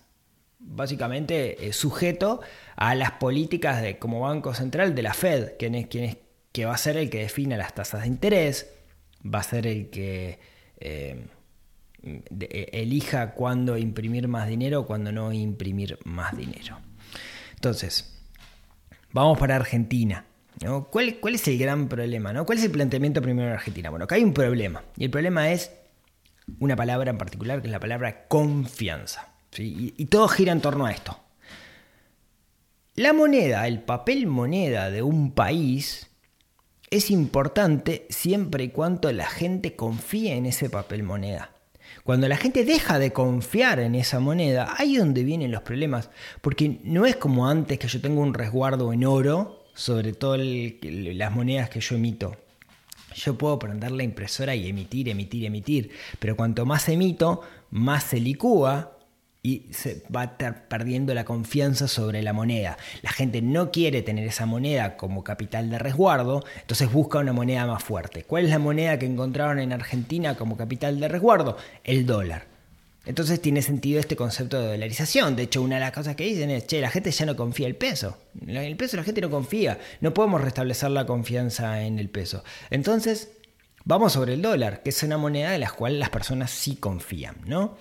básicamente 0.57 1.67
eh, 1.67 1.73
sujeto 1.73 2.41
a 2.75 2.95
las 2.95 3.11
políticas 3.11 3.83
de, 3.83 3.99
como 3.99 4.21
Banco 4.21 4.55
Central 4.55 4.95
de 4.95 5.03
la 5.03 5.13
Fed, 5.13 5.51
quien 5.59 5.75
es, 5.75 5.85
quien 5.85 6.05
es, 6.05 6.17
que 6.51 6.65
va 6.65 6.73
a 6.73 6.79
ser 6.79 6.97
el 6.97 7.11
que 7.11 7.19
define 7.19 7.55
las 7.55 7.75
tasas 7.75 8.01
de 8.01 8.07
interés, 8.07 8.71
va 9.23 9.41
a 9.41 9.43
ser 9.43 9.67
el 9.67 9.91
que 9.91 10.54
eh, 10.79 11.25
e, 12.03 12.69
elija 12.73 13.33
cuándo 13.33 13.77
imprimir 13.77 14.27
más 14.27 14.47
dinero 14.47 14.81
o 14.81 14.85
cuándo 14.85 15.11
no 15.11 15.31
imprimir 15.31 15.97
más 16.05 16.35
dinero. 16.35 16.79
Entonces, 17.55 18.19
vamos 19.11 19.37
para 19.39 19.55
Argentina. 19.55 20.25
¿Cuál, 20.89 21.17
¿Cuál, 21.19 21.35
es 21.35 21.47
el 21.47 21.57
gran 21.57 21.87
problema? 21.87 22.31
¿no? 22.31 22.45
¿Cuál 22.45 22.59
es 22.59 22.63
el 22.63 22.71
planteamiento 22.71 23.21
primero 23.21 23.49
en 23.49 23.53
Argentina? 23.55 23.89
Bueno, 23.89 24.05
acá 24.05 24.15
hay 24.15 24.23
un 24.23 24.33
problema. 24.33 24.83
Y 24.97 25.03
el 25.05 25.09
problema 25.09 25.51
es 25.51 25.71
una 26.59 26.75
palabra 26.75 27.11
en 27.11 27.17
particular, 27.17 27.61
que 27.61 27.67
es 27.67 27.71
la 27.71 27.79
palabra 27.79 28.27
confianza. 28.27 29.29
Y, 29.57 30.05
todo 30.05 30.27
gira 30.27 30.51
en 30.51 30.61
torno 30.61 30.85
a 30.85 30.91
esto. 30.91 31.19
La 32.95 33.13
moneda, 33.13 33.67
el 33.67 33.81
papel 33.81 34.27
moneda 34.27 34.89
de 34.89 35.01
un 35.01 35.31
país 35.33 36.09
es 36.95 37.11
importante 37.11 38.05
siempre 38.09 38.65
y 38.65 38.69
cuando 38.69 39.11
la 39.11 39.27
gente 39.27 39.75
confíe 39.75 40.35
en 40.35 40.45
ese 40.45 40.69
papel 40.69 41.03
moneda. 41.03 41.51
Cuando 42.03 42.27
la 42.27 42.37
gente 42.37 42.65
deja 42.65 42.99
de 42.99 43.13
confiar 43.13 43.79
en 43.79 43.95
esa 43.95 44.19
moneda, 44.19 44.75
ahí 44.77 44.93
es 44.93 44.99
donde 44.99 45.23
vienen 45.23 45.51
los 45.51 45.61
problemas. 45.61 46.09
Porque 46.41 46.79
no 46.83 47.05
es 47.05 47.15
como 47.15 47.47
antes 47.47 47.79
que 47.79 47.87
yo 47.87 48.01
tengo 48.01 48.21
un 48.21 48.33
resguardo 48.33 48.93
en 48.93 49.05
oro 49.05 49.63
sobre 49.73 50.13
todas 50.13 50.41
las 50.41 51.31
monedas 51.31 51.69
que 51.69 51.79
yo 51.79 51.95
emito. 51.95 52.37
Yo 53.15 53.37
puedo 53.37 53.57
prender 53.57 53.91
la 53.91 54.03
impresora 54.03 54.55
y 54.55 54.67
emitir, 54.67 55.09
emitir, 55.09 55.45
emitir. 55.45 55.91
Pero 56.19 56.35
cuanto 56.35 56.65
más 56.65 56.89
emito, 56.89 57.41
más 57.71 58.03
se 58.03 58.19
licúa 58.19 58.94
y 59.45 59.67
se 59.71 60.01
va 60.13 60.21
a 60.21 60.23
estar 60.23 60.67
perdiendo 60.67 61.13
la 61.13 61.23
confianza 61.23 61.87
sobre 61.87 62.23
la 62.23 62.33
moneda. 62.33 62.79
La 63.03 63.11
gente 63.11 63.43
no 63.43 63.69
quiere 63.69 64.01
tener 64.01 64.27
esa 64.27 64.47
moneda 64.47 64.97
como 64.97 65.23
capital 65.23 65.69
de 65.69 65.77
resguardo, 65.77 66.43
entonces 66.61 66.91
busca 66.91 67.19
una 67.19 67.31
moneda 67.31 67.67
más 67.67 67.83
fuerte. 67.83 68.23
¿Cuál 68.23 68.45
es 68.45 68.49
la 68.49 68.57
moneda 68.57 68.97
que 68.97 69.05
encontraron 69.05 69.59
en 69.59 69.71
Argentina 69.71 70.35
como 70.35 70.57
capital 70.57 70.99
de 70.99 71.09
resguardo? 71.09 71.57
El 71.83 72.07
dólar. 72.07 72.47
Entonces 73.05 73.39
tiene 73.39 73.61
sentido 73.61 73.99
este 73.99 74.15
concepto 74.15 74.59
de 74.59 74.65
dolarización. 74.65 75.35
De 75.35 75.43
hecho, 75.43 75.61
una 75.61 75.75
de 75.75 75.81
las 75.81 75.91
cosas 75.91 76.15
que 76.15 76.23
dicen 76.23 76.49
es, 76.49 76.65
che, 76.65 76.81
la 76.81 76.89
gente 76.89 77.11
ya 77.11 77.27
no 77.27 77.35
confía 77.35 77.67
en 77.67 77.73
el 77.73 77.77
peso. 77.77 78.17
En 78.41 78.57
el 78.57 78.75
peso 78.75 78.97
la 78.97 79.03
gente 79.03 79.21
no 79.21 79.29
confía. 79.29 79.77
No 80.01 80.11
podemos 80.11 80.41
restablecer 80.41 80.89
la 80.89 81.05
confianza 81.05 81.83
en 81.83 81.99
el 81.99 82.09
peso. 82.09 82.43
Entonces, 82.71 83.29
vamos 83.83 84.13
sobre 84.13 84.33
el 84.33 84.41
dólar, 84.41 84.81
que 84.81 84.89
es 84.89 85.03
una 85.03 85.19
moneda 85.19 85.51
de 85.51 85.59
la 85.59 85.69
cual 85.69 85.99
las 85.99 86.09
personas 86.09 86.49
sí 86.49 86.77
confían, 86.77 87.35
¿no? 87.45 87.77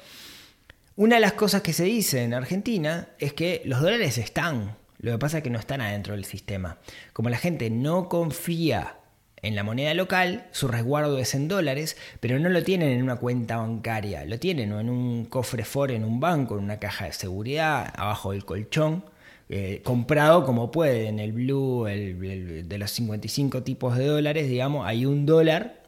Una 0.97 1.17
de 1.17 1.21
las 1.21 1.33
cosas 1.33 1.63
que 1.63 1.73
se 1.73 1.83
dice 1.83 2.23
en 2.23 2.35
Argentina 2.35 3.09
es 3.19 3.33
que 3.33 3.63
los 3.65 3.81
dólares 3.81 4.17
están, 4.17 4.77
lo 5.01 5.11
que 5.11 5.19
pasa 5.19 5.39
es 5.39 5.43
que 5.43 5.51
no 5.51 5.59
están 5.59 5.81
adentro 5.81 6.15
del 6.15 6.25
sistema. 6.25 6.79
Como 7.13 7.31
la 7.31 7.37
gente 7.37 7.69
no 7.69 8.09
confía 8.09 8.99
en 9.43 9.57
la 9.57 9.65
moneda 9.65 9.93
local, 9.93 10.47
su 10.53 10.69
resguardo 10.69 11.19
es 11.19 11.35
en 11.35 11.49
dólares, 11.49 11.97
pero 12.21 12.39
no 12.39 12.49
lo 12.49 12.63
tienen 12.63 12.91
en 12.91 13.03
una 13.03 13.17
cuenta 13.17 13.57
bancaria, 13.57 14.25
lo 14.25 14.39
tienen 14.39 14.71
en 14.73 14.89
un 14.89 15.25
cofre 15.25 15.65
for 15.65 15.91
en 15.91 16.05
un 16.05 16.21
banco, 16.21 16.57
en 16.57 16.63
una 16.63 16.79
caja 16.79 17.07
de 17.07 17.13
seguridad, 17.13 17.93
abajo 17.97 18.31
del 18.31 18.45
colchón, 18.45 19.05
eh, 19.49 19.81
comprado 19.83 20.45
como 20.45 20.71
puede, 20.71 21.09
en 21.09 21.19
el 21.19 21.33
blue, 21.33 21.87
de 21.87 22.79
los 22.79 22.93
55 22.93 23.65
tipos 23.65 23.97
de 23.99 24.07
dólares, 24.07 24.49
digamos, 24.49 24.87
hay 24.87 25.07
un 25.07 25.27
dólar 25.27 25.83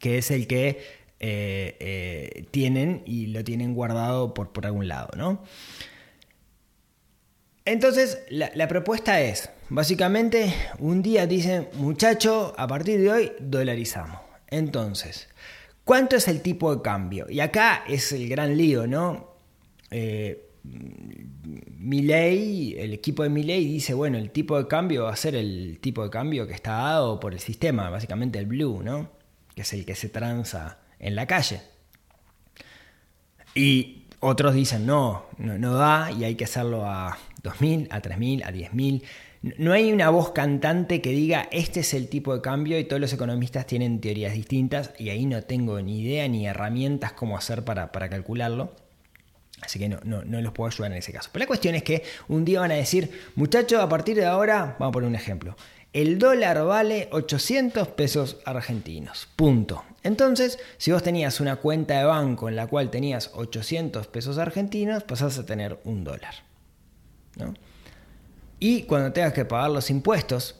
que 0.00 0.18
es 0.18 0.32
el 0.32 0.48
que 0.48 0.80
eh, 1.18 1.76
eh, 1.80 2.46
tienen 2.50 3.02
y 3.06 3.28
lo 3.28 3.42
tienen 3.42 3.74
guardado 3.74 4.34
por, 4.34 4.52
por 4.52 4.66
algún 4.66 4.86
lado, 4.86 5.08
¿no? 5.16 5.42
Entonces, 7.64 8.22
la, 8.28 8.68
propuesta 8.68 9.20
es, 9.20 9.50
básicamente, 9.70 10.54
un 10.78 11.02
día 11.02 11.26
dicen, 11.26 11.68
muchacho, 11.74 12.54
a 12.56 12.68
partir 12.68 13.00
de 13.00 13.10
hoy 13.10 13.32
dolarizamos. 13.40 14.20
Entonces, 14.48 15.28
¿cuánto 15.84 16.14
es 16.14 16.28
el 16.28 16.42
tipo 16.42 16.74
de 16.74 16.82
cambio? 16.82 17.26
Y 17.28 17.40
acá 17.40 17.82
es 17.88 18.12
el 18.12 18.28
gran 18.28 18.56
lío, 18.56 18.86
¿no? 18.86 19.34
Eh, 19.90 20.44
el 21.88 22.92
equipo 22.92 23.24
de 23.24 23.30
Milei 23.30 23.64
dice, 23.64 23.94
bueno, 23.94 24.16
el 24.16 24.30
tipo 24.30 24.56
de 24.58 24.68
cambio 24.68 25.04
va 25.04 25.12
a 25.12 25.16
ser 25.16 25.34
el 25.34 25.78
tipo 25.80 26.04
de 26.04 26.10
cambio 26.10 26.46
que 26.46 26.54
está 26.54 26.72
dado 26.72 27.18
por 27.18 27.32
el 27.32 27.40
sistema, 27.40 27.90
básicamente 27.90 28.38
el 28.38 28.46
blue, 28.46 28.82
¿no? 28.82 29.10
Que 29.54 29.62
es 29.62 29.72
el 29.72 29.84
que 29.84 29.96
se 29.96 30.08
transa 30.08 30.85
en 30.98 31.14
la 31.14 31.26
calle. 31.26 31.60
Y 33.54 34.06
otros 34.20 34.54
dicen, 34.54 34.86
no, 34.86 35.26
no, 35.38 35.74
da 35.74 36.10
y 36.10 36.24
hay 36.24 36.34
que 36.34 36.44
hacerlo 36.44 36.84
a 36.84 37.18
2.000, 37.42 37.88
a 37.90 38.02
3.000, 38.02 38.44
a 38.44 38.52
10.000. 38.52 39.02
No 39.58 39.72
hay 39.72 39.92
una 39.92 40.10
voz 40.10 40.32
cantante 40.32 41.00
que 41.00 41.10
diga, 41.10 41.48
este 41.52 41.80
es 41.80 41.94
el 41.94 42.08
tipo 42.08 42.34
de 42.34 42.40
cambio 42.40 42.78
y 42.78 42.84
todos 42.84 43.00
los 43.00 43.12
economistas 43.12 43.66
tienen 43.66 44.00
teorías 44.00 44.32
distintas 44.32 44.92
y 44.98 45.10
ahí 45.10 45.26
no 45.26 45.42
tengo 45.42 45.80
ni 45.80 46.00
idea 46.00 46.26
ni 46.28 46.46
herramientas 46.46 47.12
cómo 47.12 47.36
hacer 47.36 47.64
para, 47.64 47.90
calcularlo. 47.90 48.74
Así 49.62 49.78
que 49.78 49.88
no, 49.88 50.00
no, 50.04 50.22
no, 50.22 50.40
los 50.42 50.52
puedo 50.52 50.68
ayudar 50.68 50.92
en 50.92 50.98
ese 50.98 51.12
caso. 51.12 51.30
Pero 51.32 51.44
la 51.44 51.46
cuestión 51.46 51.74
es 51.74 51.82
que 51.82 52.02
un 52.28 52.44
día 52.44 52.60
van 52.60 52.72
a 52.72 52.74
decir, 52.74 53.10
muchachos, 53.36 53.80
a 53.80 53.88
partir 53.88 54.16
de 54.16 54.26
ahora, 54.26 54.76
vamos 54.78 54.88
a 54.88 54.92
poner 54.92 55.08
un 55.08 55.14
ejemplo, 55.14 55.56
el 55.96 56.18
dólar 56.18 56.62
vale 56.66 57.08
800 57.10 57.88
pesos 57.88 58.36
argentinos. 58.44 59.28
Punto. 59.34 59.82
Entonces, 60.02 60.58
si 60.76 60.92
vos 60.92 61.02
tenías 61.02 61.40
una 61.40 61.56
cuenta 61.56 61.98
de 61.98 62.04
banco 62.04 62.50
en 62.50 62.56
la 62.56 62.66
cual 62.66 62.90
tenías 62.90 63.30
800 63.32 64.06
pesos 64.08 64.36
argentinos, 64.36 65.04
pasás 65.04 65.38
a 65.38 65.46
tener 65.46 65.80
un 65.84 66.04
dólar. 66.04 66.34
Y 68.60 68.82
cuando 68.82 69.10
tengas 69.14 69.32
que 69.32 69.46
pagar 69.46 69.70
los 69.70 69.88
impuestos, 69.88 70.56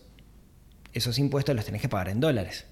esos 0.94 1.18
impuestos 1.18 1.54
los 1.54 1.66
tenés 1.66 1.82
que 1.82 1.90
pagar 1.90 2.08
en 2.08 2.20
dólares. 2.20 2.64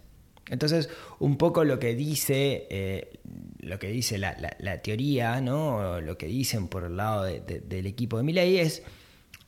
Entonces, 0.48 0.88
un 1.18 1.36
poco 1.36 1.64
lo 1.64 1.78
que 1.78 1.94
dice, 1.94 2.66
eh, 2.70 3.18
lo 3.60 3.78
que 3.78 3.88
dice 3.88 4.16
la, 4.16 4.34
teoría, 4.82 5.42
¿no? 5.42 6.00
lo 6.00 6.16
que 6.16 6.28
dicen 6.28 6.68
por 6.68 6.84
el 6.84 6.96
lado 6.96 7.24
del 7.24 7.86
equipo 7.86 8.16
de 8.16 8.22
Milei 8.22 8.58
es 8.58 8.82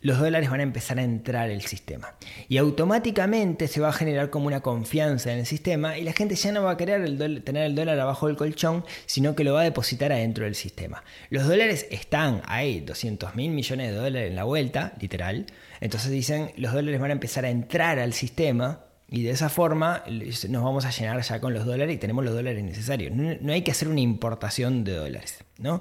los 0.00 0.19
dólares 0.19 0.50
van 0.50 0.61
a 0.61 0.62
empezar 0.62 0.99
a 0.99 1.03
entrar 1.03 1.50
el 1.50 1.62
sistema. 1.62 2.15
Y 2.49 2.59
automáticamente 2.59 3.67
se 3.67 3.81
va 3.81 3.88
a 3.88 3.93
generar 3.93 4.31
como 4.31 4.47
una 4.47 4.61
confianza 4.61 5.33
en 5.33 5.41
el 5.41 5.47
sistema 5.47 5.99
y 5.99 6.05
la 6.05 6.12
gente 6.12 6.35
ya 6.35 6.53
no 6.53 6.62
va 6.62 6.73
a 6.73 6.76
querer 6.76 7.17
tener 7.43 7.65
el 7.65 7.75
dólar 7.75 7.99
abajo 7.99 8.26
del 8.26 8.37
colchón, 8.37 8.85
sino 9.07 9.35
que 9.35 9.45
lo 9.45 9.55
va 9.55 9.62
a 9.62 9.65
depositar 9.65 10.12
adentro 10.12 10.45
del 10.45 10.55
sistema. 10.55 11.03
Los 11.31 11.49
dólares 11.49 11.87
están 11.91 12.43
ahí, 12.47 12.81
200 12.81 13.35
mil 13.35 13.50
millones 13.50 13.91
de 13.91 13.97
dólares 13.97 14.31
en 14.31 14.37
la 14.37 14.45
vuelta, 14.45 14.93
literal. 15.00 15.47
Entonces 15.81 16.11
dicen, 16.11 16.53
los 16.57 16.73
dólares 16.73 17.00
van 17.00 17.11
a 17.11 17.15
empezar 17.15 17.45
a 17.45 17.50
entrar 17.50 17.99
al 17.99 18.12
sistema 18.12 18.81
y 19.09 19.23
de 19.23 19.31
esa 19.31 19.49
forma 19.49 20.03
nos 20.09 20.65
vamos 20.65 20.85
a 20.85 20.91
llenar 20.91 21.21
ya 21.23 21.41
con 21.41 21.55
los 21.55 21.65
dólares 21.65 21.95
y 21.95 21.99
tenemos 21.99 22.25
los 22.25 22.35
dólares 22.35 22.62
necesarios. 22.62 23.12
No, 23.15 23.37
no 23.41 23.53
hay 23.53 23.62
que 23.62 23.71
hacer 23.71 23.88
una 23.88 24.00
importación 24.00 24.85
de 24.85 24.95
dólares, 24.95 25.45
¿no? 25.59 25.81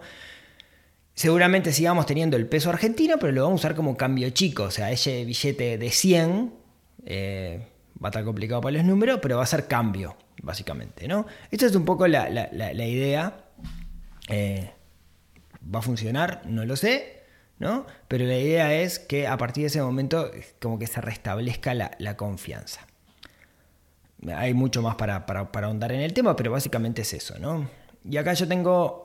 Seguramente 1.16 1.72
sigamos 1.72 2.06
teniendo 2.06 2.36
el 2.36 2.46
peso 2.46 2.70
argentino, 2.70 3.18
pero 3.18 3.32
lo 3.32 3.44
vamos 3.44 3.62
a 3.62 3.68
usar 3.68 3.76
como 3.76 3.96
cambio 3.96 4.30
chico. 4.32 4.64
O 4.64 4.72
sea, 4.72 4.92
ese 4.92 5.24
billete 5.24 5.78
de 5.78 5.90
100 5.90 6.54
eh, 7.06 7.68
va 8.04 8.10
a 8.10 8.12
estar 8.12 8.26
complicado 8.26 8.60
para 8.60 8.74
los 8.74 8.84
números, 8.84 9.20
pero 9.22 9.38
va 9.38 9.44
a 9.44 9.48
ser 9.48 9.66
cambio, 9.66 10.18
básicamente. 10.44 11.08
¿no? 11.08 11.26
Esta 11.50 11.68
es 11.68 11.76
un 11.76 11.86
poco 11.86 12.06
la, 12.06 12.28
idea. 12.86 13.46
Eh, 14.28 14.72
¿Va 15.74 15.80
a 15.80 15.82
funcionar? 15.82 16.42
No 16.46 16.66
lo 16.66 16.76
sé. 16.76 17.24
¿no? 17.60 17.86
Pero 18.10 18.26
la 18.26 18.38
idea 18.38 18.74
es 18.74 19.00
que 19.00 19.26
a 19.28 19.38
partir 19.38 19.62
de 19.64 19.68
ese 19.68 19.82
momento 19.82 20.30
como 20.62 20.78
que 20.78 20.88
se 20.88 21.00
restablezca 21.00 21.74
la, 21.74 22.18
confianza. 22.18 22.82
Hay 24.36 24.54
mucho 24.54 24.82
más 24.82 24.96
para, 24.96 25.26
para, 25.26 25.52
para, 25.52 25.68
ahondar 25.68 25.94
en 25.94 26.02
el 26.02 26.14
tema, 26.14 26.36
pero 26.36 26.52
básicamente 26.52 27.04
es 27.04 27.14
eso, 27.14 27.40
¿no? 27.40 27.70
Y 28.04 28.18
acá 28.18 28.34
yo 28.34 28.48
tengo 28.48 29.05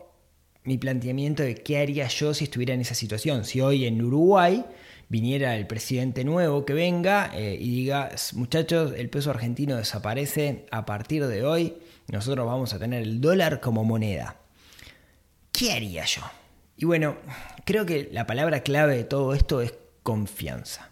mi 0.64 0.78
planteamiento 0.78 1.42
de 1.42 1.54
qué 1.54 1.78
haría 1.78 2.06
yo 2.08 2.34
si 2.34 2.44
estuviera 2.44 2.74
en 2.74 2.80
esa 2.80 2.94
situación. 2.94 3.44
Si 3.44 3.60
hoy 3.60 3.86
en 3.86 4.02
Uruguay 4.02 4.64
viniera 5.08 5.56
el 5.56 5.66
presidente 5.66 6.24
nuevo 6.24 6.64
que 6.64 6.72
venga 6.72 7.30
eh, 7.34 7.56
y 7.58 7.70
diga, 7.70 8.10
muchachos, 8.34 8.92
el 8.96 9.10
peso 9.10 9.30
argentino 9.30 9.76
desaparece 9.76 10.66
a 10.70 10.84
partir 10.86 11.26
de 11.26 11.44
hoy, 11.44 11.76
nosotros 12.08 12.46
vamos 12.46 12.74
a 12.74 12.78
tener 12.78 13.02
el 13.02 13.20
dólar 13.20 13.60
como 13.60 13.84
moneda. 13.84 14.36
¿Qué 15.52 15.72
haría 15.72 16.04
yo? 16.04 16.22
Y 16.76 16.84
bueno, 16.84 17.16
creo 17.64 17.84
que 17.86 18.08
la 18.12 18.26
palabra 18.26 18.62
clave 18.62 18.96
de 18.96 19.04
todo 19.04 19.34
esto 19.34 19.60
es 19.60 19.74
confianza. 20.02 20.90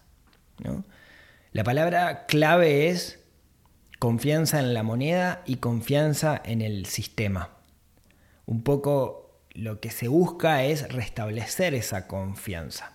La 1.53 1.65
palabra 1.65 2.27
clave 2.27 2.89
es 2.89 3.21
confianza 3.99 4.61
en 4.61 4.75
la 4.75 4.83
moneda 4.83 5.43
y 5.47 5.57
confianza 5.57 6.41
en 6.45 6.61
el 6.61 6.87
sistema. 6.87 7.51
Un 8.47 8.63
poco 8.63 9.28
lo 9.59 9.81
que 9.81 9.91
se 9.91 10.07
busca 10.07 10.63
es 10.63 10.93
restablecer 10.93 11.75
esa 11.75 12.07
confianza. 12.07 12.93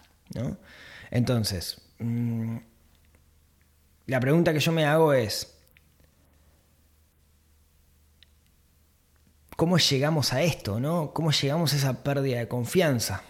Entonces, 1.12 1.82
mm, 2.00 2.58
la 4.08 4.20
pregunta 4.22 4.54
que 4.54 4.60
yo 4.60 4.72
me 4.72 4.86
hago 4.86 5.14
es, 5.14 5.54
¿cómo 9.58 9.78
llegamos 9.78 10.32
a 10.32 10.42
esto? 10.42 10.80
¿no? 10.80 11.14
¿Cómo 11.14 11.32
llegamos 11.32 11.74
a 11.74 11.76
esa 11.76 12.02
pérdida 12.02 12.40
de 12.40 12.48
confianza? 12.48 13.24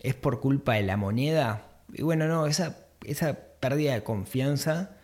¿Es 0.00 0.16
por 0.16 0.40
culpa 0.40 0.74
de 0.74 0.82
la 0.82 0.96
moneda? 0.96 1.68
Y 1.92 2.02
bueno, 2.02 2.26
no, 2.26 2.46
esa, 2.46 2.76
esa 3.04 3.34
pérdida 3.60 3.94
de 3.94 4.02
confianza 4.02 4.96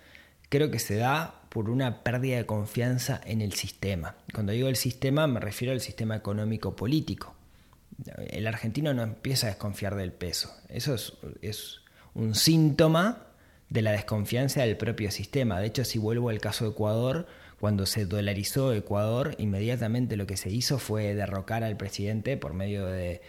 creo 0.48 0.72
que 0.72 0.80
se 0.80 0.96
da 0.96 1.42
por 1.50 1.70
una 1.70 2.02
pérdida 2.02 2.36
de 2.36 2.46
confianza 2.46 3.20
en 3.24 3.42
el 3.42 3.52
sistema. 3.52 4.16
Cuando 4.34 4.52
digo 4.52 4.66
el 4.66 4.76
sistema 4.76 5.28
me 5.28 5.38
refiero 5.38 5.72
al 5.72 5.80
sistema 5.80 6.16
económico 6.16 6.74
político. 6.74 7.35
El 8.04 8.46
argentino 8.46 8.92
no 8.94 9.02
empieza 9.02 9.46
a 9.46 9.50
desconfiar 9.50 9.94
del 9.94 10.12
peso. 10.12 10.54
Eso 10.68 10.94
es, 10.94 11.80
un 12.14 12.34
síntoma 12.34 13.26
de 13.68 13.82
la 13.82 13.92
desconfianza 13.92 14.62
del 14.62 14.76
propio 14.76 15.10
sistema. 15.10 15.60
De 15.60 15.66
hecho, 15.66 15.84
si 15.84 15.98
vuelvo 15.98 16.30
al 16.30 16.40
caso 16.40 16.64
de 16.64 16.70
Ecuador, 16.70 17.26
cuando 17.60 17.84
se 17.86 18.06
dolarizó 18.06 18.72
Ecuador, 18.72 19.34
inmediatamente 19.38 20.16
lo 20.16 20.26
que 20.26 20.36
se 20.36 20.50
hizo 20.50 20.78
fue 20.78 21.14
derrocar 21.14 21.64
al 21.64 21.76
presidente 21.76 22.36
por 22.36 22.54
medio 22.54 22.86
de, 22.86 23.20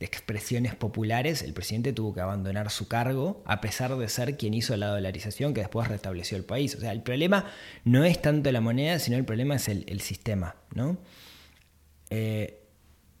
expresiones 0.00 0.74
populares. 0.74 1.42
El 1.42 1.54
presidente 1.54 1.92
tuvo 1.92 2.14
que 2.14 2.20
abandonar 2.20 2.70
su 2.70 2.88
cargo, 2.88 3.42
a 3.46 3.60
pesar 3.60 3.96
de 3.96 4.08
ser 4.08 4.36
quien 4.36 4.54
hizo 4.54 4.76
la 4.76 4.88
dolarización 4.88 5.54
que 5.54 5.60
después 5.60 5.88
restableció 5.88 6.36
el 6.36 6.44
país. 6.44 6.74
O 6.74 6.80
sea, 6.80 6.92
el 6.92 7.02
problema 7.02 7.46
no 7.84 8.04
es 8.04 8.20
tanto 8.20 8.50
la 8.52 8.60
moneda, 8.60 8.98
sino 8.98 9.16
el 9.16 9.24
problema 9.24 9.56
es 9.56 9.68
el, 9.68 10.00
sistema. 10.00 10.56
¿no? 10.74 10.98
Eh, 12.10 12.67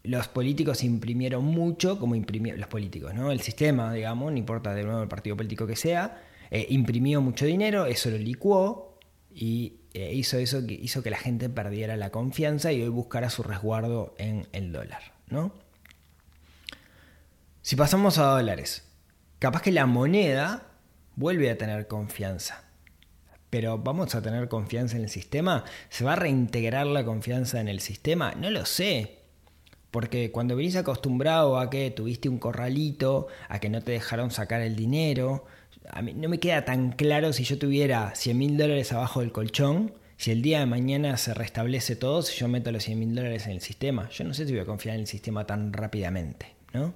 los 0.04 0.28
políticos 0.28 0.84
imprimieron 0.84 1.44
mucho, 1.44 1.98
como 1.98 2.14
imprimieron 2.14 2.60
los 2.60 2.68
políticos, 2.68 3.14
¿no? 3.14 3.30
El 3.30 3.40
sistema, 3.40 3.92
digamos, 3.92 4.32
no 4.32 4.38
importa 4.38 4.74
de 4.74 4.84
nuevo 4.84 5.02
el 5.02 5.08
partido 5.08 5.36
político 5.36 5.66
que 5.66 5.76
sea, 5.76 6.22
eh, 6.50 6.66
imprimió 6.70 7.20
mucho 7.20 7.44
dinero, 7.44 7.86
eso 7.86 8.10
lo 8.10 8.18
licuó 8.18 8.98
y 9.34 9.80
eh, 9.92 10.12
hizo 10.14 10.38
eso 10.38 10.66
que 10.66 10.74
hizo 10.74 11.02
que 11.02 11.10
la 11.10 11.18
gente 11.18 11.48
perdiera 11.48 11.96
la 11.96 12.10
confianza 12.10 12.72
y 12.72 12.82
hoy 12.82 12.88
buscara 12.88 13.30
su 13.30 13.42
resguardo 13.42 14.14
en 14.18 14.46
el 14.52 14.72
dólar, 14.72 15.02
¿no? 15.28 15.52
Si 17.62 17.76
pasamos 17.76 18.18
a 18.18 18.24
dólares, 18.24 18.84
capaz 19.38 19.62
que 19.62 19.72
la 19.72 19.86
moneda 19.86 20.68
vuelve 21.16 21.50
a 21.50 21.58
tener 21.58 21.86
confianza. 21.86 22.64
Pero 23.50 23.78
¿vamos 23.78 24.14
a 24.14 24.22
tener 24.22 24.48
confianza 24.48 24.96
en 24.96 25.02
el 25.02 25.08
sistema? 25.08 25.64
¿Se 25.88 26.04
va 26.04 26.12
a 26.14 26.16
reintegrar 26.16 26.86
la 26.86 27.04
confianza 27.04 27.60
en 27.60 27.68
el 27.68 27.80
sistema? 27.80 28.32
No 28.32 28.50
lo 28.50 28.64
sé. 28.66 29.17
Porque 29.90 30.30
cuando 30.30 30.54
venís 30.54 30.76
acostumbrado 30.76 31.58
a 31.58 31.70
que 31.70 31.90
tuviste 31.90 32.28
un 32.28 32.38
corralito, 32.38 33.28
a 33.48 33.58
que 33.58 33.70
no 33.70 33.82
te 33.82 33.92
dejaron 33.92 34.30
sacar 34.30 34.60
el 34.60 34.76
dinero, 34.76 35.46
a 35.90 36.02
mí 36.02 36.12
no 36.14 36.28
me 36.28 36.38
queda 36.38 36.64
tan 36.64 36.92
claro 36.92 37.32
si 37.32 37.44
yo 37.44 37.58
tuviera 37.58 38.14
100 38.14 38.36
mil 38.36 38.56
dólares 38.58 38.92
abajo 38.92 39.20
del 39.20 39.32
colchón, 39.32 39.92
si 40.18 40.30
el 40.30 40.42
día 40.42 40.60
de 40.60 40.66
mañana 40.66 41.16
se 41.16 41.32
restablece 41.32 41.96
todo, 41.96 42.22
si 42.22 42.38
yo 42.38 42.48
meto 42.48 42.70
los 42.72 42.84
100 42.84 42.98
mil 42.98 43.14
dólares 43.14 43.46
en 43.46 43.52
el 43.52 43.60
sistema. 43.60 44.08
Yo 44.10 44.24
no 44.24 44.34
sé 44.34 44.46
si 44.46 44.52
voy 44.52 44.60
a 44.60 44.66
confiar 44.66 44.96
en 44.96 45.02
el 45.02 45.06
sistema 45.06 45.46
tan 45.46 45.72
rápidamente. 45.72 46.54
¿no? 46.74 46.92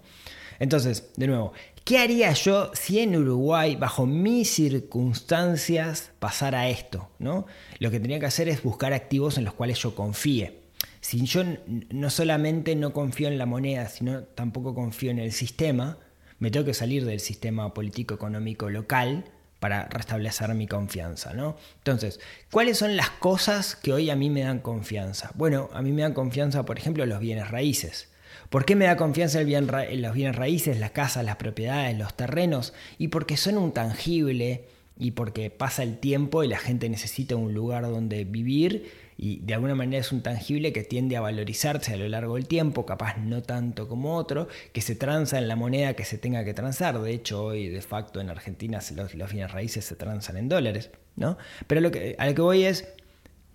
Entonces, 0.59 1.13
de 1.17 1.29
nuevo, 1.29 1.53
¿qué 1.85 1.99
haría 1.99 2.33
yo 2.33 2.73
si 2.75 2.99
en 2.99 3.17
Uruguay, 3.17 3.77
bajo 3.77 4.07
mis 4.07 4.51
circunstancias, 4.51 6.11
pasara 6.19 6.69
esto? 6.69 7.09
¿no? 7.19 7.47
Lo 7.79 7.91
que 7.91 8.01
tenía 8.01 8.21
que 8.21 8.27
hacer 8.27 8.49
es 8.49 8.63
buscar 8.63 8.93
activos 8.93 9.39
en 9.39 9.45
los 9.45 9.55
cuales 9.55 9.79
yo 9.79 9.95
confíe 9.95 10.62
si 11.03 11.27
yo 11.27 11.43
no 11.91 12.11
solamente 12.11 12.77
no 12.77 12.93
confío 12.93 13.29
en 13.29 13.37
la 13.37 13.45
moneda, 13.45 13.89
sino 13.89 14.23
tampoco 14.23 14.75
confío 14.75 15.11
en 15.11 15.19
el 15.19 15.33
sistema, 15.33 15.99
me 16.39 16.51
tengo 16.51 16.65
que 16.65 16.75
salir 16.75 17.05
del 17.05 17.21
sistema 17.21 17.75
político-económico 17.75 18.71
local 18.71 19.25
para 19.59 19.87
restablecer 19.87 20.55
mi 20.55 20.67
confianza, 20.67 21.35
¿no? 21.35 21.57
Entonces, 21.79 22.21
¿cuáles 22.51 22.79
son 22.79 22.97
las 22.97 23.11
cosas 23.11 23.75
que 23.77 23.93
hoy 23.93 24.11
a 24.11 24.17
mí 24.17 24.31
me 24.31 24.43
dan 24.43 24.61
confianza? 24.61 25.33
Bueno, 25.35 25.71
a 25.73 25.83
mí 25.83 25.93
me 25.93 26.03
dan 26.03 26.15
confianza, 26.15 26.65
por 26.65 26.79
ejemplo, 26.79 27.05
los 27.05 27.21
bienes 27.21 27.51
raíces. 27.51 28.09
¿Por 28.49 28.65
qué 28.65 28.77
me 28.77 28.87
da 28.87 28.97
confianza 28.97 29.41
el 29.41 29.47
bien 29.47 29.69
los 29.69 30.15
bienes 30.15 30.37
raíces, 30.37 30.79
las 30.79 30.93
casas, 30.93 31.25
las 31.25 31.37
propiedades, 31.37 31.99
los 31.99 32.17
terrenos? 32.17 32.75
Y 32.99 33.09
porque 33.09 33.37
son 33.37 33.59
un 33.59 33.73
tangible 33.73 34.67
y 34.99 35.13
porque 35.13 35.51
pasa 35.51 35.83
el 35.83 35.99
tiempo 35.99 36.45
y 36.45 36.49
la 36.49 36.59
gente 36.59 36.89
necesita 36.89 37.35
un 37.35 37.55
lugar 37.55 37.83
donde 37.83 38.25
vivir 38.25 38.91
y 39.23 39.39
de 39.39 39.55
alguna 39.55 39.77
manera 39.77 40.01
es 40.01 40.11
un 40.11 40.21
tangible 40.21 40.73
que 40.73 40.83
tiende 40.83 41.17
a 41.17 41.21
valorizarse 41.21 41.95
a 41.95 41.97
lo 41.97 42.09
largo 42.09 42.35
del 42.35 42.49
tiempo, 42.49 42.85
capaz 42.85 43.19
no 43.19 43.41
tanto 43.41 43.87
como 43.87 44.17
otro, 44.17 44.49
que 44.73 44.81
se 44.81 44.97
transa 44.97 45.39
en 45.39 45.47
la 45.47 45.55
moneda 45.55 45.95
que 45.95 46.05
se 46.05 46.19
tenga 46.19 46.45
que 46.45 46.55
transar. 46.55 47.01
De 47.01 47.13
hecho, 47.13 47.45
hoy 47.45 47.69
de 47.69 47.83
facto 47.83 48.21
en 48.21 48.31
Argentina 48.31 48.81
los, 48.97 49.15
los 49.15 49.31
bienes 49.31 49.53
raíces 49.53 49.85
se 49.85 49.95
transan 49.95 50.39
en 50.39 50.49
dólares, 50.49 50.91
¿no? 51.15 51.39
Pero 51.69 51.81
lo 51.81 51.93
que, 51.93 52.17
a 52.19 52.27
lo 52.27 52.35
que 52.35 52.43
voy 52.43 52.65
es, 52.65 52.89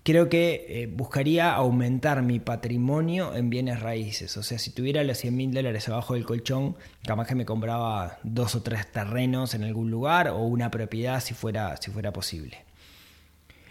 creo 0.03 0.29
que 0.29 0.67
eh, 0.69 0.87
buscaría 0.87 1.53
aumentar 1.53 2.21
mi 2.21 2.39
patrimonio 2.39 3.35
en 3.35 3.49
bienes 3.49 3.81
raíces. 3.81 4.37
O 4.37 4.43
sea, 4.43 4.59
si 4.59 4.71
tuviera 4.71 5.03
los 5.03 5.17
100 5.17 5.35
mil 5.35 5.53
dólares 5.53 5.89
abajo 5.89 6.13
del 6.13 6.23
colchón, 6.23 6.77
capaz 7.03 7.27
que 7.27 7.35
me 7.35 7.43
compraba 7.43 8.19
dos 8.23 8.55
o 8.55 8.63
tres 8.63 8.89
terrenos 8.89 9.53
en 9.53 9.65
algún 9.65 9.91
lugar 9.91 10.29
o 10.29 10.43
una 10.43 10.71
propiedad 10.71 11.19
si 11.19 11.33
fuera, 11.33 11.75
si 11.75 11.91
fuera 11.91 12.13
posible. 12.13 12.66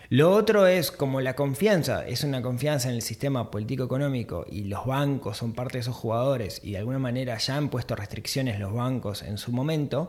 Lo 0.08 0.32
otro 0.32 0.68
es 0.68 0.92
como 0.92 1.20
la 1.20 1.34
confianza, 1.34 2.06
es 2.06 2.22
una 2.22 2.40
confianza 2.40 2.88
en 2.88 2.94
el 2.94 3.02
sistema 3.02 3.50
político-económico 3.50 4.46
y 4.48 4.62
los 4.64 4.86
bancos 4.86 5.38
son 5.38 5.52
parte 5.52 5.78
de 5.78 5.80
esos 5.80 5.96
jugadores 5.96 6.60
y 6.62 6.70
de 6.70 6.78
alguna 6.78 7.00
manera 7.00 7.36
ya 7.38 7.56
han 7.56 7.70
puesto 7.70 7.96
restricciones 7.96 8.60
los 8.60 8.72
bancos 8.72 9.22
en 9.22 9.36
su 9.36 9.50
momento, 9.50 10.08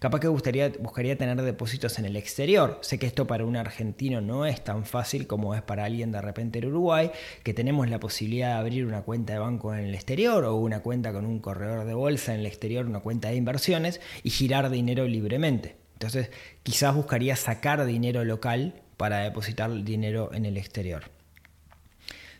capaz 0.00 0.20
que 0.20 0.28
gustaría, 0.28 0.70
buscaría 0.80 1.16
tener 1.16 1.40
depósitos 1.40 1.98
en 1.98 2.04
el 2.04 2.16
exterior. 2.16 2.78
Sé 2.82 2.98
que 2.98 3.06
esto 3.06 3.26
para 3.26 3.46
un 3.46 3.56
argentino 3.56 4.20
no 4.20 4.44
es 4.44 4.62
tan 4.62 4.84
fácil 4.84 5.26
como 5.26 5.54
es 5.54 5.62
para 5.62 5.86
alguien 5.86 6.12
de 6.12 6.20
repente 6.20 6.58
en 6.58 6.66
Uruguay, 6.66 7.10
que 7.42 7.54
tenemos 7.54 7.88
la 7.88 8.00
posibilidad 8.00 8.48
de 8.48 8.60
abrir 8.60 8.84
una 8.84 9.00
cuenta 9.00 9.32
de 9.32 9.38
banco 9.38 9.72
en 9.72 9.86
el 9.86 9.94
exterior 9.94 10.44
o 10.44 10.56
una 10.56 10.80
cuenta 10.80 11.10
con 11.14 11.24
un 11.24 11.38
corredor 11.40 11.86
de 11.86 11.94
bolsa 11.94 12.34
en 12.34 12.40
el 12.40 12.46
exterior, 12.46 12.84
una 12.84 13.00
cuenta 13.00 13.28
de 13.28 13.36
inversiones 13.36 14.02
y 14.22 14.28
girar 14.28 14.68
dinero 14.68 15.06
libremente. 15.06 15.76
Entonces, 15.94 16.30
quizás 16.62 16.94
buscaría 16.94 17.34
sacar 17.34 17.86
dinero 17.86 18.24
local 18.24 18.82
para 18.98 19.20
depositar 19.20 19.72
dinero 19.84 20.30
en 20.34 20.44
el 20.44 20.58
exterior. 20.58 21.04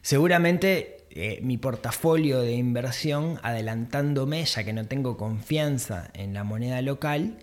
Seguramente 0.02 1.06
eh, 1.10 1.40
mi 1.42 1.56
portafolio 1.56 2.40
de 2.40 2.52
inversión, 2.52 3.40
adelantándome, 3.42 4.44
ya 4.44 4.64
que 4.64 4.74
no 4.74 4.86
tengo 4.86 5.16
confianza 5.16 6.10
en 6.12 6.34
la 6.34 6.44
moneda 6.44 6.82
local, 6.82 7.38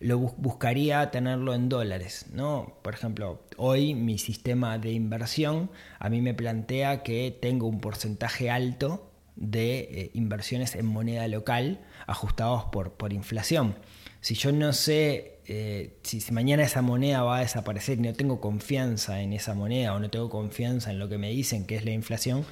lo 0.00 0.18
buscaría 0.18 1.10
tenerlo 1.10 1.54
en 1.54 1.68
dólares, 1.68 2.26
¿no? 2.32 2.78
Por 2.82 2.94
ejemplo, 2.94 3.42
hoy 3.58 3.94
mi 3.94 4.18
sistema 4.18 4.78
de 4.78 4.92
inversión 4.92 5.70
a 5.98 6.08
mí 6.08 6.22
me 6.22 6.32
plantea 6.32 7.02
que 7.02 7.36
tengo 7.38 7.66
un 7.66 7.80
porcentaje 7.80 8.50
alto 8.50 9.10
de 9.36 9.80
eh, 9.80 10.10
inversiones 10.14 10.74
en 10.74 10.86
moneda 10.86 11.28
local 11.28 11.80
ajustados 12.06 12.64
por, 12.66 12.92
por 12.92 13.12
inflación. 13.12 13.76
Si 14.22 14.34
yo 14.34 14.52
no 14.52 14.72
sé 14.72 15.39
eh, 15.52 15.98
si, 16.04 16.22
mañana 16.30 16.62
esa 16.62 16.80
moneda 16.80 17.24
va 17.24 17.38
a 17.38 17.40
desaparecer 17.40 17.98
y 17.98 18.02
no 18.02 18.14
tengo 18.14 18.40
confianza 18.40 19.20
en 19.20 19.32
esa 19.32 19.52
moneda 19.52 19.92
o 19.94 19.98
no 19.98 20.08
tengo 20.08 20.30
confianza 20.30 20.92
en 20.92 21.00
lo 21.00 21.08
que 21.08 21.18
me 21.18 21.28
dicen 21.30 21.66
que 21.66 21.74
es 21.74 21.84
la 21.84 21.90
inflación, 21.90 22.44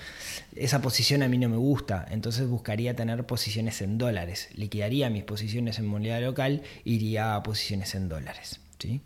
esa 0.56 0.82
posición 0.82 1.22
a 1.22 1.28
mí 1.28 1.38
no 1.38 1.48
me 1.48 1.58
gusta. 1.58 2.04
Entonces 2.10 2.48
buscaría 2.48 2.96
tener 2.96 3.24
posiciones 3.24 3.82
en 3.82 3.98
dólares. 3.98 4.48
Liquidaría 4.56 5.10
mis 5.10 5.22
posiciones 5.22 5.78
en 5.78 5.86
moneda 5.86 6.18
local, 6.18 6.62
iría 6.82 7.36
a 7.36 7.42
posiciones 7.44 7.94
en 7.94 8.08
dólares. 8.08 8.58
¿sí? 8.80 9.00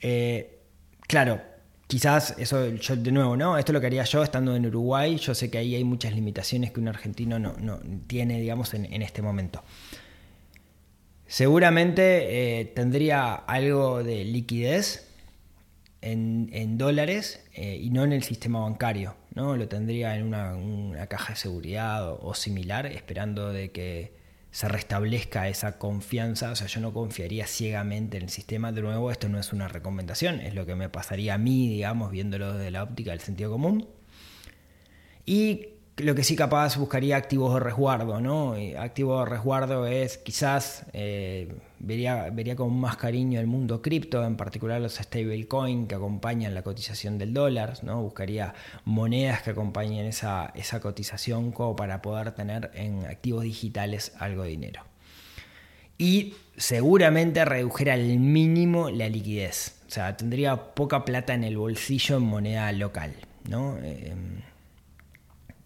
Eh, 0.00 0.58
claro, 1.06 1.42
quizás 1.88 2.36
eso 2.38 2.70
yo 2.70 2.96
de 2.96 3.12
nuevo, 3.12 3.36
¿no? 3.36 3.58
Esto 3.58 3.74
lo 3.74 3.82
que 3.82 3.88
haría 3.88 4.04
yo 4.04 4.22
estando 4.22 4.56
en 4.56 4.64
Uruguay. 4.64 5.18
Yo 5.18 5.34
sé 5.34 5.50
que 5.50 5.58
ahí 5.58 5.74
hay 5.74 5.84
muchas 5.84 6.14
limitaciones 6.14 6.70
que 6.70 6.80
un 6.80 6.88
argentino 6.88 7.38
no, 7.38 7.80
tiene, 8.06 8.40
digamos, 8.40 8.72
en, 8.72 8.90
en 8.90 9.02
este 9.02 9.20
momento. 9.20 9.62
Seguramente 11.30 12.60
eh, 12.60 12.64
tendría 12.64 13.34
algo 13.34 14.02
de 14.02 14.24
liquidez 14.24 15.06
en, 16.00 16.76
dólares 16.76 17.46
eh, 17.54 17.78
y 17.80 17.90
no 17.90 18.02
en 18.02 18.12
el 18.12 18.24
sistema 18.24 18.58
bancario. 18.58 19.14
¿no? 19.36 19.56
Lo 19.56 19.68
tendría 19.68 20.16
en 20.16 20.24
una, 20.24 21.06
caja 21.06 21.34
de 21.34 21.38
seguridad 21.38 22.14
o, 22.20 22.34
similar, 22.34 22.86
esperando 22.86 23.52
de 23.52 23.70
que 23.70 24.12
se 24.50 24.66
restablezca 24.66 25.46
esa 25.46 25.78
confianza. 25.78 26.50
O 26.50 26.56
sea, 26.56 26.66
yo 26.66 26.80
no 26.80 26.92
confiaría 26.92 27.46
ciegamente 27.46 28.16
en 28.16 28.24
el 28.24 28.30
sistema. 28.30 28.72
De 28.72 28.82
nuevo, 28.82 29.12
esto 29.12 29.28
no 29.28 29.38
es 29.38 29.52
una 29.52 29.68
recomendación, 29.68 30.40
es 30.40 30.56
lo 30.56 30.66
que 30.66 30.74
me 30.74 30.88
pasaría 30.88 31.34
a 31.34 31.38
mí, 31.38 31.68
digamos, 31.68 32.10
viéndolo 32.10 32.54
desde 32.54 32.72
la 32.72 32.82
óptica 32.82 33.12
del 33.12 33.20
sentido 33.20 33.52
común. 33.52 33.88
Y 35.24 35.79
lo 36.02 36.14
que 36.14 36.24
sí 36.24 36.36
capaz 36.36 36.76
buscaría 36.76 37.16
activos 37.16 37.54
de 37.54 37.60
resguardo, 37.60 38.20
¿no? 38.20 38.54
activo 38.78 39.20
de 39.20 39.26
resguardo 39.26 39.86
es 39.86 40.18
quizás 40.18 40.84
eh, 40.92 41.52
vería, 41.78 42.30
vería 42.30 42.56
con 42.56 42.78
más 42.78 42.96
cariño 42.96 43.40
el 43.40 43.46
mundo 43.46 43.82
cripto, 43.82 44.24
en 44.24 44.36
particular 44.36 44.80
los 44.80 44.94
stablecoin 44.94 45.86
que 45.86 45.94
acompañan 45.94 46.54
la 46.54 46.62
cotización 46.62 47.18
del 47.18 47.34
dólar, 47.34 47.82
¿no? 47.82 48.02
Buscaría 48.02 48.54
monedas 48.84 49.42
que 49.42 49.50
acompañen 49.50 50.06
esa, 50.06 50.52
esa 50.54 50.80
cotización 50.80 51.52
como 51.52 51.76
para 51.76 52.02
poder 52.02 52.32
tener 52.32 52.70
en 52.74 53.06
activos 53.06 53.44
digitales 53.44 54.12
algo 54.18 54.42
de 54.42 54.50
dinero. 54.50 54.82
Y 55.98 56.34
seguramente 56.56 57.44
redujera 57.44 57.94
al 57.94 58.18
mínimo 58.18 58.90
la 58.90 59.08
liquidez. 59.08 59.76
O 59.86 59.90
sea, 59.90 60.16
tendría 60.16 60.56
poca 60.74 61.04
plata 61.04 61.34
en 61.34 61.44
el 61.44 61.58
bolsillo 61.58 62.16
en 62.16 62.22
moneda 62.22 62.72
local, 62.72 63.12
¿no? 63.48 63.76
Eh, 63.82 64.14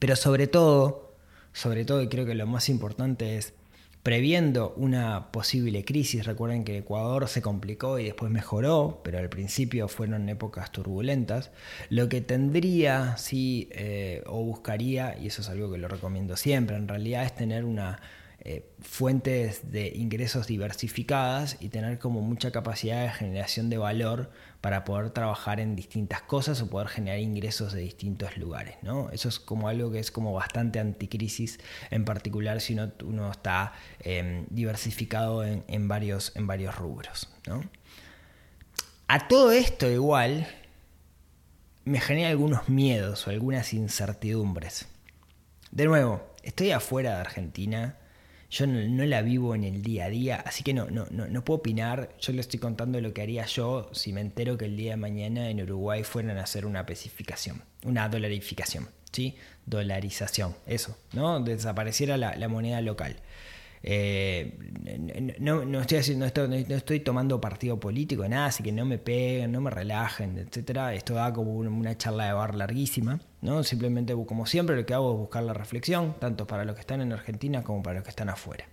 pero 0.04 0.16
sobre 0.16 0.48
todo, 0.48 1.14
sobre 1.54 1.86
todo, 1.86 2.02
y 2.02 2.08
creo 2.08 2.26
que 2.26 2.34
lo 2.34 2.46
más 2.46 2.68
importante 2.68 3.38
es, 3.38 3.54
previendo 4.02 4.74
una 4.76 5.32
posible 5.32 5.82
crisis, 5.86 6.26
recuerden 6.26 6.62
que 6.62 6.76
Ecuador 6.76 7.26
se 7.26 7.40
complicó 7.40 7.98
y 7.98 8.04
después 8.04 8.30
mejoró, 8.30 9.00
pero 9.02 9.16
al 9.16 9.30
principio 9.30 9.88
fueron 9.88 10.28
épocas 10.28 10.70
turbulentas, 10.72 11.52
lo 11.88 12.10
que 12.10 12.20
tendría, 12.20 13.16
sí, 13.16 13.70
eh, 13.72 14.22
o 14.26 14.44
buscaría, 14.44 15.16
y 15.18 15.28
eso 15.28 15.40
es 15.40 15.48
algo 15.48 15.72
que 15.72 15.78
lo 15.78 15.88
recomiendo 15.88 16.36
siempre, 16.36 16.76
en 16.76 16.86
realidad 16.86 17.24
es 17.24 17.34
tener 17.34 17.64
una 17.64 17.98
eh, 18.46 18.70
fuentes 18.78 19.72
de 19.72 19.88
ingresos 19.96 20.46
diversificadas 20.46 21.56
y 21.60 21.70
tener 21.70 21.98
como 21.98 22.20
mucha 22.20 22.50
capacidad 22.50 23.02
de 23.02 23.10
generación 23.10 23.70
de 23.70 23.78
valor 23.78 24.30
para 24.60 24.84
poder 24.84 25.12
trabajar 25.12 25.60
en 25.60 25.74
distintas 25.74 26.20
cosas 26.20 26.60
o 26.60 26.68
poder 26.68 26.88
generar 26.88 27.20
ingresos 27.20 27.72
de 27.72 27.80
distintos 27.80 28.36
lugares. 28.36 28.76
¿no? 28.82 29.08
Eso 29.12 29.30
es 29.30 29.40
como 29.40 29.66
algo 29.68 29.90
que 29.90 29.98
es 29.98 30.10
como 30.10 30.34
bastante 30.34 30.78
anticrisis, 30.78 31.58
en 31.90 32.04
particular 32.04 32.60
si 32.60 32.76
uno, 33.02 33.30
está 33.30 33.72
em, 34.00 34.44
diversificado 34.50 35.42
en, 35.42 35.88
varios, 35.88 36.36
en 36.36 36.46
varios 36.46 36.76
rubros. 36.76 37.30
A 39.08 39.26
todo 39.26 39.52
esto 39.52 39.90
igual 39.90 40.46
me 41.86 41.98
genera 41.98 42.28
algunos 42.28 42.68
miedos 42.68 43.26
o 43.26 43.30
algunas 43.30 43.72
incertidumbres. 43.72 44.86
De 45.70 45.86
nuevo, 45.86 46.22
estoy 46.42 46.72
afuera 46.72 47.14
de 47.14 47.20
Argentina 47.22 47.96
yo 48.54 48.68
no, 48.68 49.04
la 49.04 49.20
vivo 49.20 49.56
en 49.56 49.64
el 49.64 49.82
día 49.82 50.04
a 50.04 50.08
día, 50.08 50.36
así 50.46 50.62
que 50.62 50.72
no, 50.72 50.86
no, 50.86 51.06
no, 51.10 51.26
no 51.26 51.44
puedo 51.44 51.58
opinar. 51.58 52.14
Yo 52.20 52.32
le 52.32 52.40
estoy 52.40 52.60
contando 52.60 53.00
lo 53.00 53.12
que 53.12 53.22
haría 53.22 53.44
yo 53.46 53.90
si 53.92 54.12
me 54.12 54.20
entero 54.20 54.56
que 54.56 54.66
el 54.66 54.76
día 54.76 54.92
de 54.92 54.96
mañana 54.96 55.50
en 55.50 55.60
Uruguay 55.60 56.04
fueran 56.04 56.38
a 56.38 56.44
hacer 56.44 56.64
una 56.64 56.80
especificación, 56.80 57.62
una 57.84 58.08
dolarificación, 58.08 58.88
¿sí? 59.10 59.34
Dolarización, 59.66 60.54
eso, 60.66 60.96
¿no? 61.12 61.40
Desapareciera 61.40 62.16
la, 62.16 62.36
la 62.36 62.46
moneda 62.46 62.80
local. 62.80 63.16
Eh, 63.86 64.56
no, 65.40 65.66
no, 65.66 65.80
estoy 65.80 65.98
haciendo 65.98 66.24
esto, 66.24 66.48
no 66.48 66.54
estoy 66.54 67.00
tomando 67.00 67.38
partido 67.38 67.78
político, 67.78 68.26
nada, 68.26 68.46
así 68.46 68.62
que 68.62 68.72
no 68.72 68.86
me 68.86 68.96
peguen, 68.96 69.52
no 69.52 69.60
me 69.60 69.70
relajen, 69.70 70.38
etcétera. 70.38 70.94
Esto 70.94 71.14
da 71.14 71.34
como 71.34 71.52
una 71.52 71.96
charla 71.98 72.26
de 72.26 72.32
bar 72.32 72.54
larguísima, 72.54 73.20
¿no? 73.42 73.62
Simplemente, 73.62 74.14
como 74.26 74.46
siempre, 74.46 74.74
lo 74.74 74.86
que 74.86 74.94
hago 74.94 75.12
es 75.12 75.18
buscar 75.18 75.42
la 75.42 75.52
reflexión, 75.52 76.16
tanto 76.18 76.46
para 76.46 76.64
los 76.64 76.74
que 76.74 76.80
están 76.80 77.02
en 77.02 77.12
Argentina 77.12 77.62
como 77.62 77.82
para 77.82 77.96
los 77.96 78.04
que 78.04 78.10
están 78.10 78.30
afuera. 78.30 78.66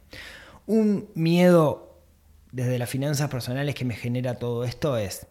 Un 0.65 1.10
miedo 1.13 2.00
desde 2.54 2.80
las 2.80 2.89
finanzas 2.89 3.30
personales 3.30 3.76
que 3.76 3.84
me 3.84 3.95
genera 3.95 4.36
todo 4.36 4.63
esto 4.63 4.95
es 4.97 5.28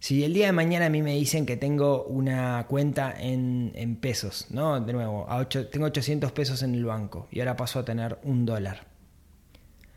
si 0.00 0.24
el 0.24 0.32
día 0.32 0.46
de 0.46 0.52
mañana 0.52 0.86
a 0.86 0.88
mí 0.88 1.02
me 1.02 1.14
dicen 1.14 1.44
que 1.44 1.58
tengo 1.58 2.04
una 2.04 2.66
cuenta 2.68 3.14
en, 3.18 3.98
pesos, 4.00 4.46
¿no? 4.48 4.80
De 4.80 4.94
nuevo, 4.94 5.26
tengo 5.70 5.86
800 5.86 6.32
pesos 6.32 6.62
en 6.62 6.74
el 6.74 6.86
banco 6.86 7.28
y 7.30 7.40
ahora 7.40 7.54
paso 7.56 7.78
a 7.78 7.84
tener 7.84 8.18
un 8.22 8.46
dólar. 8.46 8.86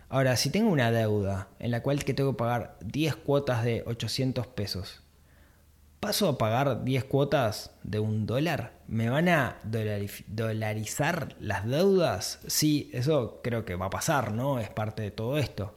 Ahora, 0.09 0.35
si 0.35 0.49
tengo 0.49 0.69
una 0.69 0.91
deuda 0.91 1.47
en 1.57 1.71
la 1.71 1.81
cual 1.81 2.03
que 2.03 2.13
tengo 2.13 2.33
que 2.33 2.37
pagar 2.37 2.77
10 2.81 3.15
cuotas 3.15 3.63
de 3.63 3.83
800 3.87 4.45
pesos, 4.47 5.01
¿paso 6.01 6.27
a 6.27 6.37
pagar 6.37 6.83
10 6.83 7.05
cuotas 7.05 7.71
de 7.83 7.99
un 7.99 8.25
dólar? 8.25 8.73
¿Me 8.87 9.09
van 9.09 9.29
a 9.29 9.55
dolarizar 9.63 11.33
las 11.39 11.65
deudas? 11.65 12.39
Sí, 12.45 12.91
eso 12.93 13.39
creo 13.41 13.63
que 13.63 13.75
va 13.75 13.85
a 13.85 13.89
pasar, 13.89 14.33
¿no? 14.33 14.59
Es 14.59 14.69
parte 14.69 15.01
de 15.01 15.11
todo 15.11 15.37
esto. 15.37 15.73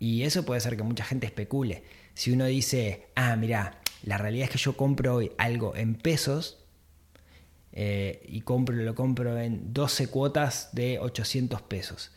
Y 0.00 0.24
eso 0.24 0.44
puede 0.44 0.60
ser 0.60 0.76
que 0.76 0.82
mucha 0.82 1.04
gente 1.04 1.26
especule 1.26 1.84
si 2.14 2.32
uno 2.32 2.46
dice, 2.46 3.08
ah, 3.14 3.36
mira, 3.36 3.80
la 4.04 4.18
realidad 4.18 4.44
es 4.44 4.50
que 4.50 4.58
yo 4.58 4.76
compro 4.76 5.16
hoy 5.16 5.32
algo 5.38 5.74
en 5.76 5.94
pesos 5.94 6.64
eh, 7.72 8.24
y 8.28 8.42
compro, 8.42 8.76
lo 8.76 8.94
compro 8.94 9.38
en 9.38 9.72
12 9.72 10.08
cuotas 10.08 10.70
de 10.72 10.98
800 10.98 11.62
pesos. 11.62 12.12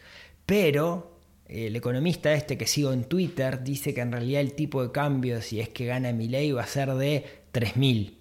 Pero 0.45 1.19
el 1.47 1.75
economista 1.75 2.33
este 2.33 2.57
que 2.57 2.67
sigo 2.67 2.93
en 2.93 3.05
Twitter 3.05 3.63
dice 3.63 3.93
que 3.93 4.01
en 4.01 4.11
realidad 4.11 4.41
el 4.41 4.53
tipo 4.53 4.83
de 4.83 4.91
cambio, 4.91 5.41
si 5.41 5.59
es 5.59 5.69
que 5.69 5.85
gana 5.85 6.11
mi 6.11 6.27
ley, 6.27 6.51
va 6.51 6.63
a 6.63 6.67
ser 6.67 6.93
de 6.93 7.25
3000. 7.51 8.17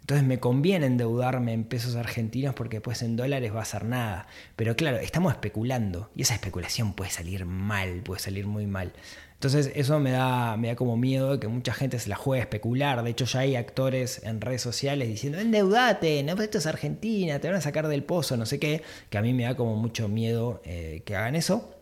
Entonces 0.00 0.24
me 0.24 0.38
conviene 0.38 0.86
endeudarme 0.86 1.52
en 1.52 1.64
pesos 1.64 1.96
argentinos 1.96 2.54
porque 2.54 2.80
pues 2.80 3.02
en 3.02 3.16
dólares 3.16 3.52
va 3.52 3.62
a 3.62 3.64
ser 3.64 3.84
nada. 3.84 4.28
Pero 4.54 4.76
claro, 4.76 4.98
estamos 4.98 5.32
especulando 5.32 6.12
y 6.14 6.22
esa 6.22 6.34
especulación 6.34 6.94
puede 6.94 7.10
salir 7.10 7.44
mal, 7.44 8.02
puede 8.04 8.20
salir 8.20 8.46
muy 8.46 8.68
mal. 8.68 8.92
Entonces 9.36 9.70
eso 9.74 10.00
me 10.00 10.12
da, 10.12 10.56
me 10.56 10.68
da 10.68 10.76
como 10.76 10.96
miedo 10.96 11.32
de 11.32 11.38
que 11.38 11.46
mucha 11.46 11.74
gente 11.74 11.98
se 11.98 12.08
la 12.08 12.16
juegue 12.16 12.40
a 12.40 12.44
especular. 12.44 13.02
De 13.02 13.10
hecho 13.10 13.26
ya 13.26 13.40
hay 13.40 13.54
actores 13.54 14.22
en 14.24 14.40
redes 14.40 14.62
sociales 14.62 15.08
diciendo, 15.08 15.38
endeudate, 15.38 16.22
no, 16.22 16.40
esto 16.40 16.56
es 16.56 16.66
Argentina, 16.66 17.38
te 17.38 17.48
van 17.48 17.58
a 17.58 17.60
sacar 17.60 17.86
del 17.86 18.02
pozo, 18.02 18.38
no 18.38 18.46
sé 18.46 18.58
qué, 18.58 18.82
que 19.10 19.18
a 19.18 19.22
mí 19.22 19.34
me 19.34 19.42
da 19.44 19.54
como 19.54 19.76
mucho 19.76 20.08
miedo 20.08 20.62
eh, 20.64 21.02
que 21.04 21.16
hagan 21.16 21.36
eso. 21.36 21.74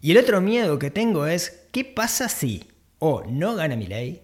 Y 0.00 0.10
el 0.10 0.18
otro 0.18 0.40
miedo 0.40 0.80
que 0.80 0.90
tengo 0.90 1.26
es, 1.28 1.66
¿qué 1.70 1.84
pasa 1.84 2.28
si 2.28 2.64
o 2.98 3.22
no 3.22 3.54
gana 3.54 3.76
mi 3.76 3.86
ley 3.86 4.22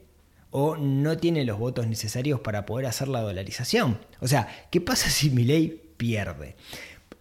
o 0.50 0.76
no 0.76 1.16
tiene 1.16 1.44
los 1.44 1.58
votos 1.58 1.86
necesarios 1.86 2.40
para 2.40 2.66
poder 2.66 2.86
hacer 2.86 3.06
la 3.06 3.20
dolarización? 3.20 4.00
O 4.20 4.26
sea, 4.26 4.66
¿qué 4.72 4.80
pasa 4.80 5.08
si 5.08 5.30
mi 5.30 5.44
ley 5.44 5.94
pierde? 5.96 6.56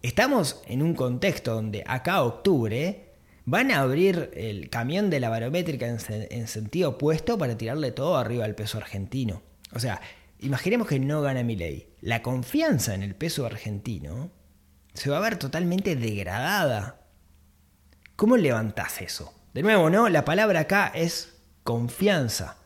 Estamos 0.02 0.60
en 0.66 0.82
un 0.82 0.94
contexto 0.94 1.54
donde 1.54 1.84
acá 1.86 2.24
octubre 2.24 3.11
van 3.44 3.70
a 3.70 3.80
abrir 3.80 4.30
el 4.34 4.70
camión 4.70 5.10
de 5.10 5.20
la 5.20 5.28
barométrica 5.28 5.86
en, 5.86 6.46
sentido 6.48 6.90
opuesto 6.90 7.38
para 7.38 7.56
tirarle 7.56 7.92
todo 7.92 8.16
arriba 8.16 8.44
al 8.44 8.54
peso 8.54 8.78
argentino. 8.78 9.42
O 9.74 9.80
sea, 9.80 10.00
imaginemos 10.40 10.86
que 10.86 11.00
no 11.00 11.22
gana 11.22 11.42
mi 11.42 11.56
ley. 11.56 11.88
La 12.00 12.22
confianza 12.22 12.94
en 12.94 13.02
el 13.02 13.14
peso 13.14 13.46
argentino 13.46 14.30
se 14.94 15.10
va 15.10 15.18
a 15.18 15.22
ver 15.22 15.36
totalmente 15.36 15.96
degradada. 15.96 17.00
¿Cómo 18.16 18.36
levantás 18.36 19.00
eso? 19.00 19.34
De 19.54 19.62
nuevo, 19.62 19.90
¿no? 19.90 20.08
La 20.08 20.24
palabra 20.24 20.60
acá 20.60 20.92
es 20.94 21.34
confianza. 21.64 22.58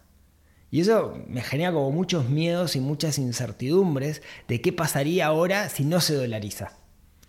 Y 0.71 0.81
eso 0.81 1.17
me 1.29 1.43
genera 1.43 1.73
como 1.73 1.91
muchos 1.93 2.29
miedos 2.29 2.77
y 2.77 2.81
muchas 2.81 3.19
incertidumbres 3.19 4.21
de 4.49 4.61
qué 4.61 4.73
pasaría 4.73 5.27
ahora 5.27 5.69
si 5.69 5.85
no 5.85 6.01
se 6.01 6.15
dolariza. 6.15 6.73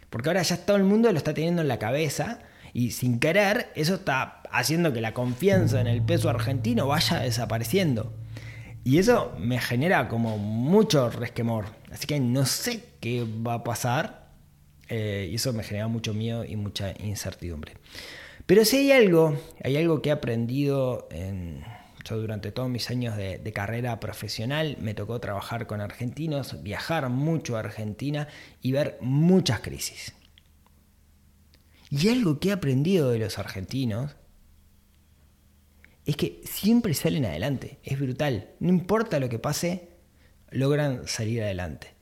Porque 0.10 0.29
ahora 0.29 0.41
ya 0.41 0.65
todo 0.65 0.77
el 0.77 0.83
mundo 0.83 1.12
lo 1.12 1.17
está 1.17 1.33
teniendo 1.33 1.62
en 1.62 1.67
la 1.67 1.79
cabeza 1.79 2.39
y 2.77 2.91
sin 2.91 3.19
querer, 3.19 3.71
eso 3.73 3.95
está 3.95 4.43
haciendo 4.51 4.93
que 4.93 5.01
la 5.01 5.15
confianza 5.15 5.81
en 5.81 5.87
el 5.87 6.03
peso 6.03 6.29
argentino 6.29 6.85
vaya 6.85 7.17
desapareciendo. 7.21 8.13
Y 8.83 8.99
eso 8.99 9.33
me 9.39 9.59
genera 9.59 10.07
como 10.07 10.37
mucho 10.37 11.09
resquemor. 11.09 11.65
Así 11.91 12.05
que 12.05 12.19
no 12.19 12.45
sé 12.45 12.83
qué 12.99 13.25
va 13.25 13.55
a 13.55 13.63
pasar. 13.63 14.27
Eh, 14.89 15.27
y 15.31 15.35
eso 15.37 15.53
me 15.53 15.63
genera 15.63 15.87
mucho 15.87 16.13
miedo 16.13 16.45
y 16.45 16.55
mucha 16.55 16.93
incertidumbre. 17.03 17.73
Pero 18.45 18.63
si 18.63 18.77
hay 18.77 18.91
algo, 18.91 19.35
hay 19.63 19.75
algo 19.75 20.03
que 20.03 20.09
he 20.09 20.11
aprendido 20.11 21.07
en, 21.09 21.63
yo 22.07 22.17
durante 22.17 22.51
todos 22.51 22.69
mis 22.69 22.91
años 22.91 23.17
de, 23.17 23.39
de, 23.39 23.53
carrera 23.53 23.99
profesional. 23.99 24.77
Me 24.79 24.93
tocó 24.93 25.19
trabajar 25.19 25.65
con 25.65 25.81
argentinos, 25.81 26.61
viajar 26.61 27.09
mucho 27.09 27.57
a 27.57 27.61
Argentina 27.61 28.27
y 28.61 28.71
ver 28.71 28.99
muchas 29.01 29.61
crisis. 29.61 30.13
Y 31.89 32.10
algo 32.10 32.39
que 32.39 32.50
he 32.50 32.52
aprendido 32.52 33.12
de 33.12 33.19
los 33.19 33.39
argentinos 33.39 34.15
es 36.06 36.15
que 36.15 36.41
siempre 36.45 36.93
salen 36.93 37.26
adelante, 37.26 37.80
es 37.84 38.00
brutal. 38.00 38.52
No 38.60 38.69
importa 38.69 39.19
lo 39.19 39.30
que 39.30 39.39
pase, 39.39 39.89
logran 40.50 41.08
salir 41.08 41.43
adelante. 41.43 41.95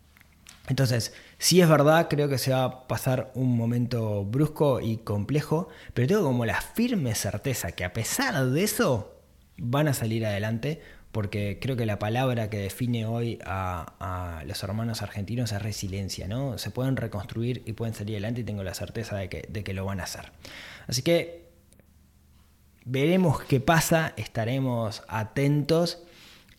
Entonces, 0.67 1.13
si 1.38 1.62
es 1.62 1.69
verdad, 1.69 2.08
creo 2.10 2.28
que 2.28 2.38
se 2.38 2.52
va 2.52 2.63
a 2.63 2.88
pasar 2.88 3.32
un 3.36 3.56
momento 3.56 4.26
brusco 4.26 4.82
y 4.82 4.98
complejo, 4.98 5.69
pero 5.93 6.08
tengo 6.08 6.24
como 6.24 6.45
la 6.45 6.62
firme 6.62 7.13
certeza 7.13 7.71
que 7.71 7.84
a 7.84 7.93
pesar 7.93 8.50
de 8.50 8.63
eso 8.63 9.21
van 9.58 9.88
a 9.88 9.93
salir 9.93 10.26
adelante, 10.26 10.82
porque 11.15 11.60
creo 11.62 11.78
que 11.78 11.86
la 11.86 11.97
palabra 11.97 12.49
que 12.49 12.58
define 12.58 13.06
hoy 13.06 13.39
a, 13.45 14.43
los 14.45 14.62
hermanos 14.63 15.01
argentinos 15.01 15.54
es 15.54 15.62
resiliencia, 15.62 16.28
¿no? 16.28 16.58
Se 16.58 16.71
pueden 16.71 16.97
reconstruir 16.97 17.63
y 17.65 17.71
pueden 17.71 17.93
salir 17.93 18.15
adelante 18.15 18.41
y 18.41 18.43
tengo 18.43 18.63
la 18.63 18.73
certeza 18.73 19.15
de 19.15 19.30
que, 19.30 19.73
lo 19.73 19.86
van 19.86 20.01
a 20.01 20.04
hacer. 20.04 20.34
Así 20.88 21.04
que 21.04 21.47
veremos 22.84 23.41
qué 23.43 23.62
pasa, 23.62 24.13
estaremos 24.17 25.04
atentos 25.08 26.04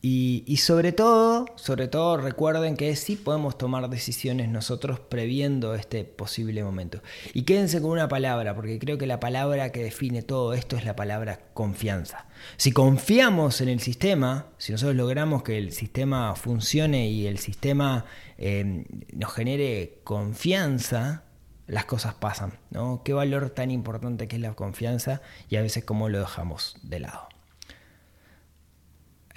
y, 0.02 0.59
sobre 0.59 0.92
todo, 0.92 1.46
sobre 1.56 1.88
todo 1.88 2.16
recuerden 2.16 2.76
que 2.76 2.94
sí 2.94 3.16
podemos 3.16 3.59
tomar 3.59 3.90
decisiones 3.90 4.48
nosotros 4.48 5.00
previendo 5.00 5.74
este 5.74 6.04
posible 6.04 6.62
momento. 6.62 7.02
Y 7.35 7.42
quédense 7.42 7.80
con 7.80 7.90
una 7.90 8.06
palabra, 8.06 8.54
porque 8.54 8.78
creo 8.78 8.98
que 8.98 9.06
la 9.06 9.18
palabra 9.18 9.72
que 9.72 9.82
define 9.82 10.22
todo 10.22 10.54
esto 10.54 10.76
es 10.76 10.85
la 10.85 10.94
palabra 10.94 11.40
confianza. 11.54 12.26
Si 12.56 12.70
confiamos 12.70 13.61
en 13.61 13.68
el 13.68 13.80
sistema, 13.80 14.46
si 14.59 14.70
nosotros 14.70 14.94
logramos 14.94 15.42
que 15.42 15.59
el 15.59 15.72
sistema 15.72 16.37
funcione 16.37 17.09
y 17.09 17.26
el 17.26 17.38
sistema 17.38 18.04
eh, 18.38 18.85
nos 19.12 19.32
genere 19.32 20.02
confianza, 20.04 21.24
las 21.66 21.85
cosas 21.87 22.14
pasan. 22.14 22.52
¿no? 22.70 23.02
Qué 23.04 23.12
valor 23.12 23.50
tan 23.50 23.72
importante 23.72 24.28
que 24.28 24.37
es 24.37 24.42
la 24.42 24.54
confianza 24.54 25.20
y 25.48 25.56
a 25.56 25.62
veces 25.62 25.85
cómo 25.85 26.09
lo 26.09 26.20
dejamos 26.20 26.76
de 26.82 27.00
lado. 27.00 27.28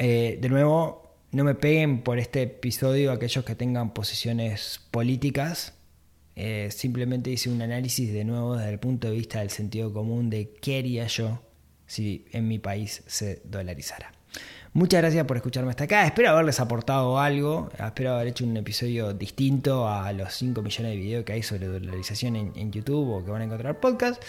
Eh, 0.01 0.37
de 0.39 0.47
nuevo, 0.47 1.13
no 1.33 1.43
me 1.43 1.55
peguen 1.55 2.03
por 2.03 2.19
este 2.19 2.43
episodio 2.43 3.11
aquellos 3.11 3.43
que 3.43 3.53
tengan 3.53 3.93
posiciones 3.93 4.79
políticas. 4.91 5.73
Eh, 6.37 6.69
simplemente 6.71 7.29
hice 7.31 7.49
un 7.49 7.61
análisis 7.61 8.13
de 8.13 8.23
nuevo 8.23 8.55
desde 8.55 8.71
el 8.71 8.79
punto 8.79 9.09
de 9.09 9.15
vista 9.17 9.39
del 9.39 9.49
sentido 9.49 9.91
común 9.91 10.29
de 10.29 10.53
qué 10.61 10.79
haría 10.79 11.05
yo 11.07 11.41
si 11.85 12.25
en 12.31 12.47
mi 12.47 12.59
país 12.59 13.03
se 13.07 13.41
dolarizara. 13.43 14.13
Muchas 14.73 15.01
gracias 15.01 15.25
por 15.25 15.35
escucharme 15.37 15.71
hasta 15.71 15.85
acá. 15.85 16.05
Espero 16.05 16.29
haberles 16.29 16.59
aportado 16.59 17.19
algo. 17.19 17.69
Espero 17.77 18.13
haber 18.13 18.27
hecho 18.27 18.45
un 18.45 18.55
episodio 18.55 19.13
distinto 19.13 19.89
a 19.89 20.13
los 20.13 20.33
5 20.33 20.61
millones 20.61 20.91
de 20.91 20.97
videos 20.97 21.25
que 21.25 21.33
hay 21.33 21.43
sobre 21.43 21.67
dolarización 21.67 22.35
en, 22.35 22.71
YouTube 22.71 23.09
o 23.09 23.25
que 23.25 23.31
van 23.31 23.41
a 23.41 23.45
encontrar 23.45 23.79
podcast. 23.79 24.21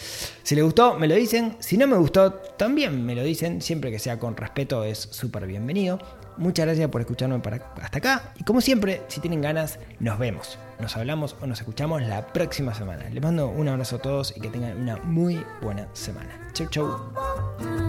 Si 0.43 0.55
les 0.55 0.65
gustó, 0.65 0.95
me 0.95 1.07
lo 1.09 1.15
dicen. 1.15 1.57
Si 1.61 1.77
no 1.77 1.87
me 1.87 1.97
gustó, 1.97 2.33
también 2.33 3.05
me 3.05 3.15
lo 3.15 3.23
dicen. 3.23 3.61
Siempre 3.61 3.91
que 3.91 3.99
sea 3.99 4.19
con 4.19 4.35
respeto 4.35 4.83
es 4.83 4.99
súper 4.99 5.47
bienvenido. 5.47 5.99
Muchas 6.39 6.65
gracias 6.65 6.89
por 6.89 7.03
escucharme 7.03 7.39
hasta 7.83 7.99
acá. 7.99 8.33
Y 8.39 8.45
como 8.45 8.63
siempre, 8.63 9.03
si 9.09 9.21
tienen 9.21 9.43
ganas, 9.43 9.79
nos 9.99 10.19
vemos. 10.19 10.59
Nos 10.79 10.97
hablamos 10.97 11.37
o 11.43 11.47
nos 11.47 11.59
escuchamos 11.59 12.01
la 12.01 12.33
próxima 12.33 12.73
semana. 12.73 13.11
Les 13.11 13.23
mando 13.23 13.49
un 13.49 13.69
abrazo 13.69 13.97
a 13.97 13.99
todos 13.99 14.35
y 14.35 14.41
que 14.41 14.49
tengan 14.49 14.81
una 14.81 14.97
muy 14.97 15.45
buena 15.61 15.87
semana. 15.93 16.51
Chau, 16.55 16.67
chau. 16.71 17.80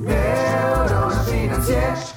Neuros 0.00 1.14
financieros. 1.26 2.14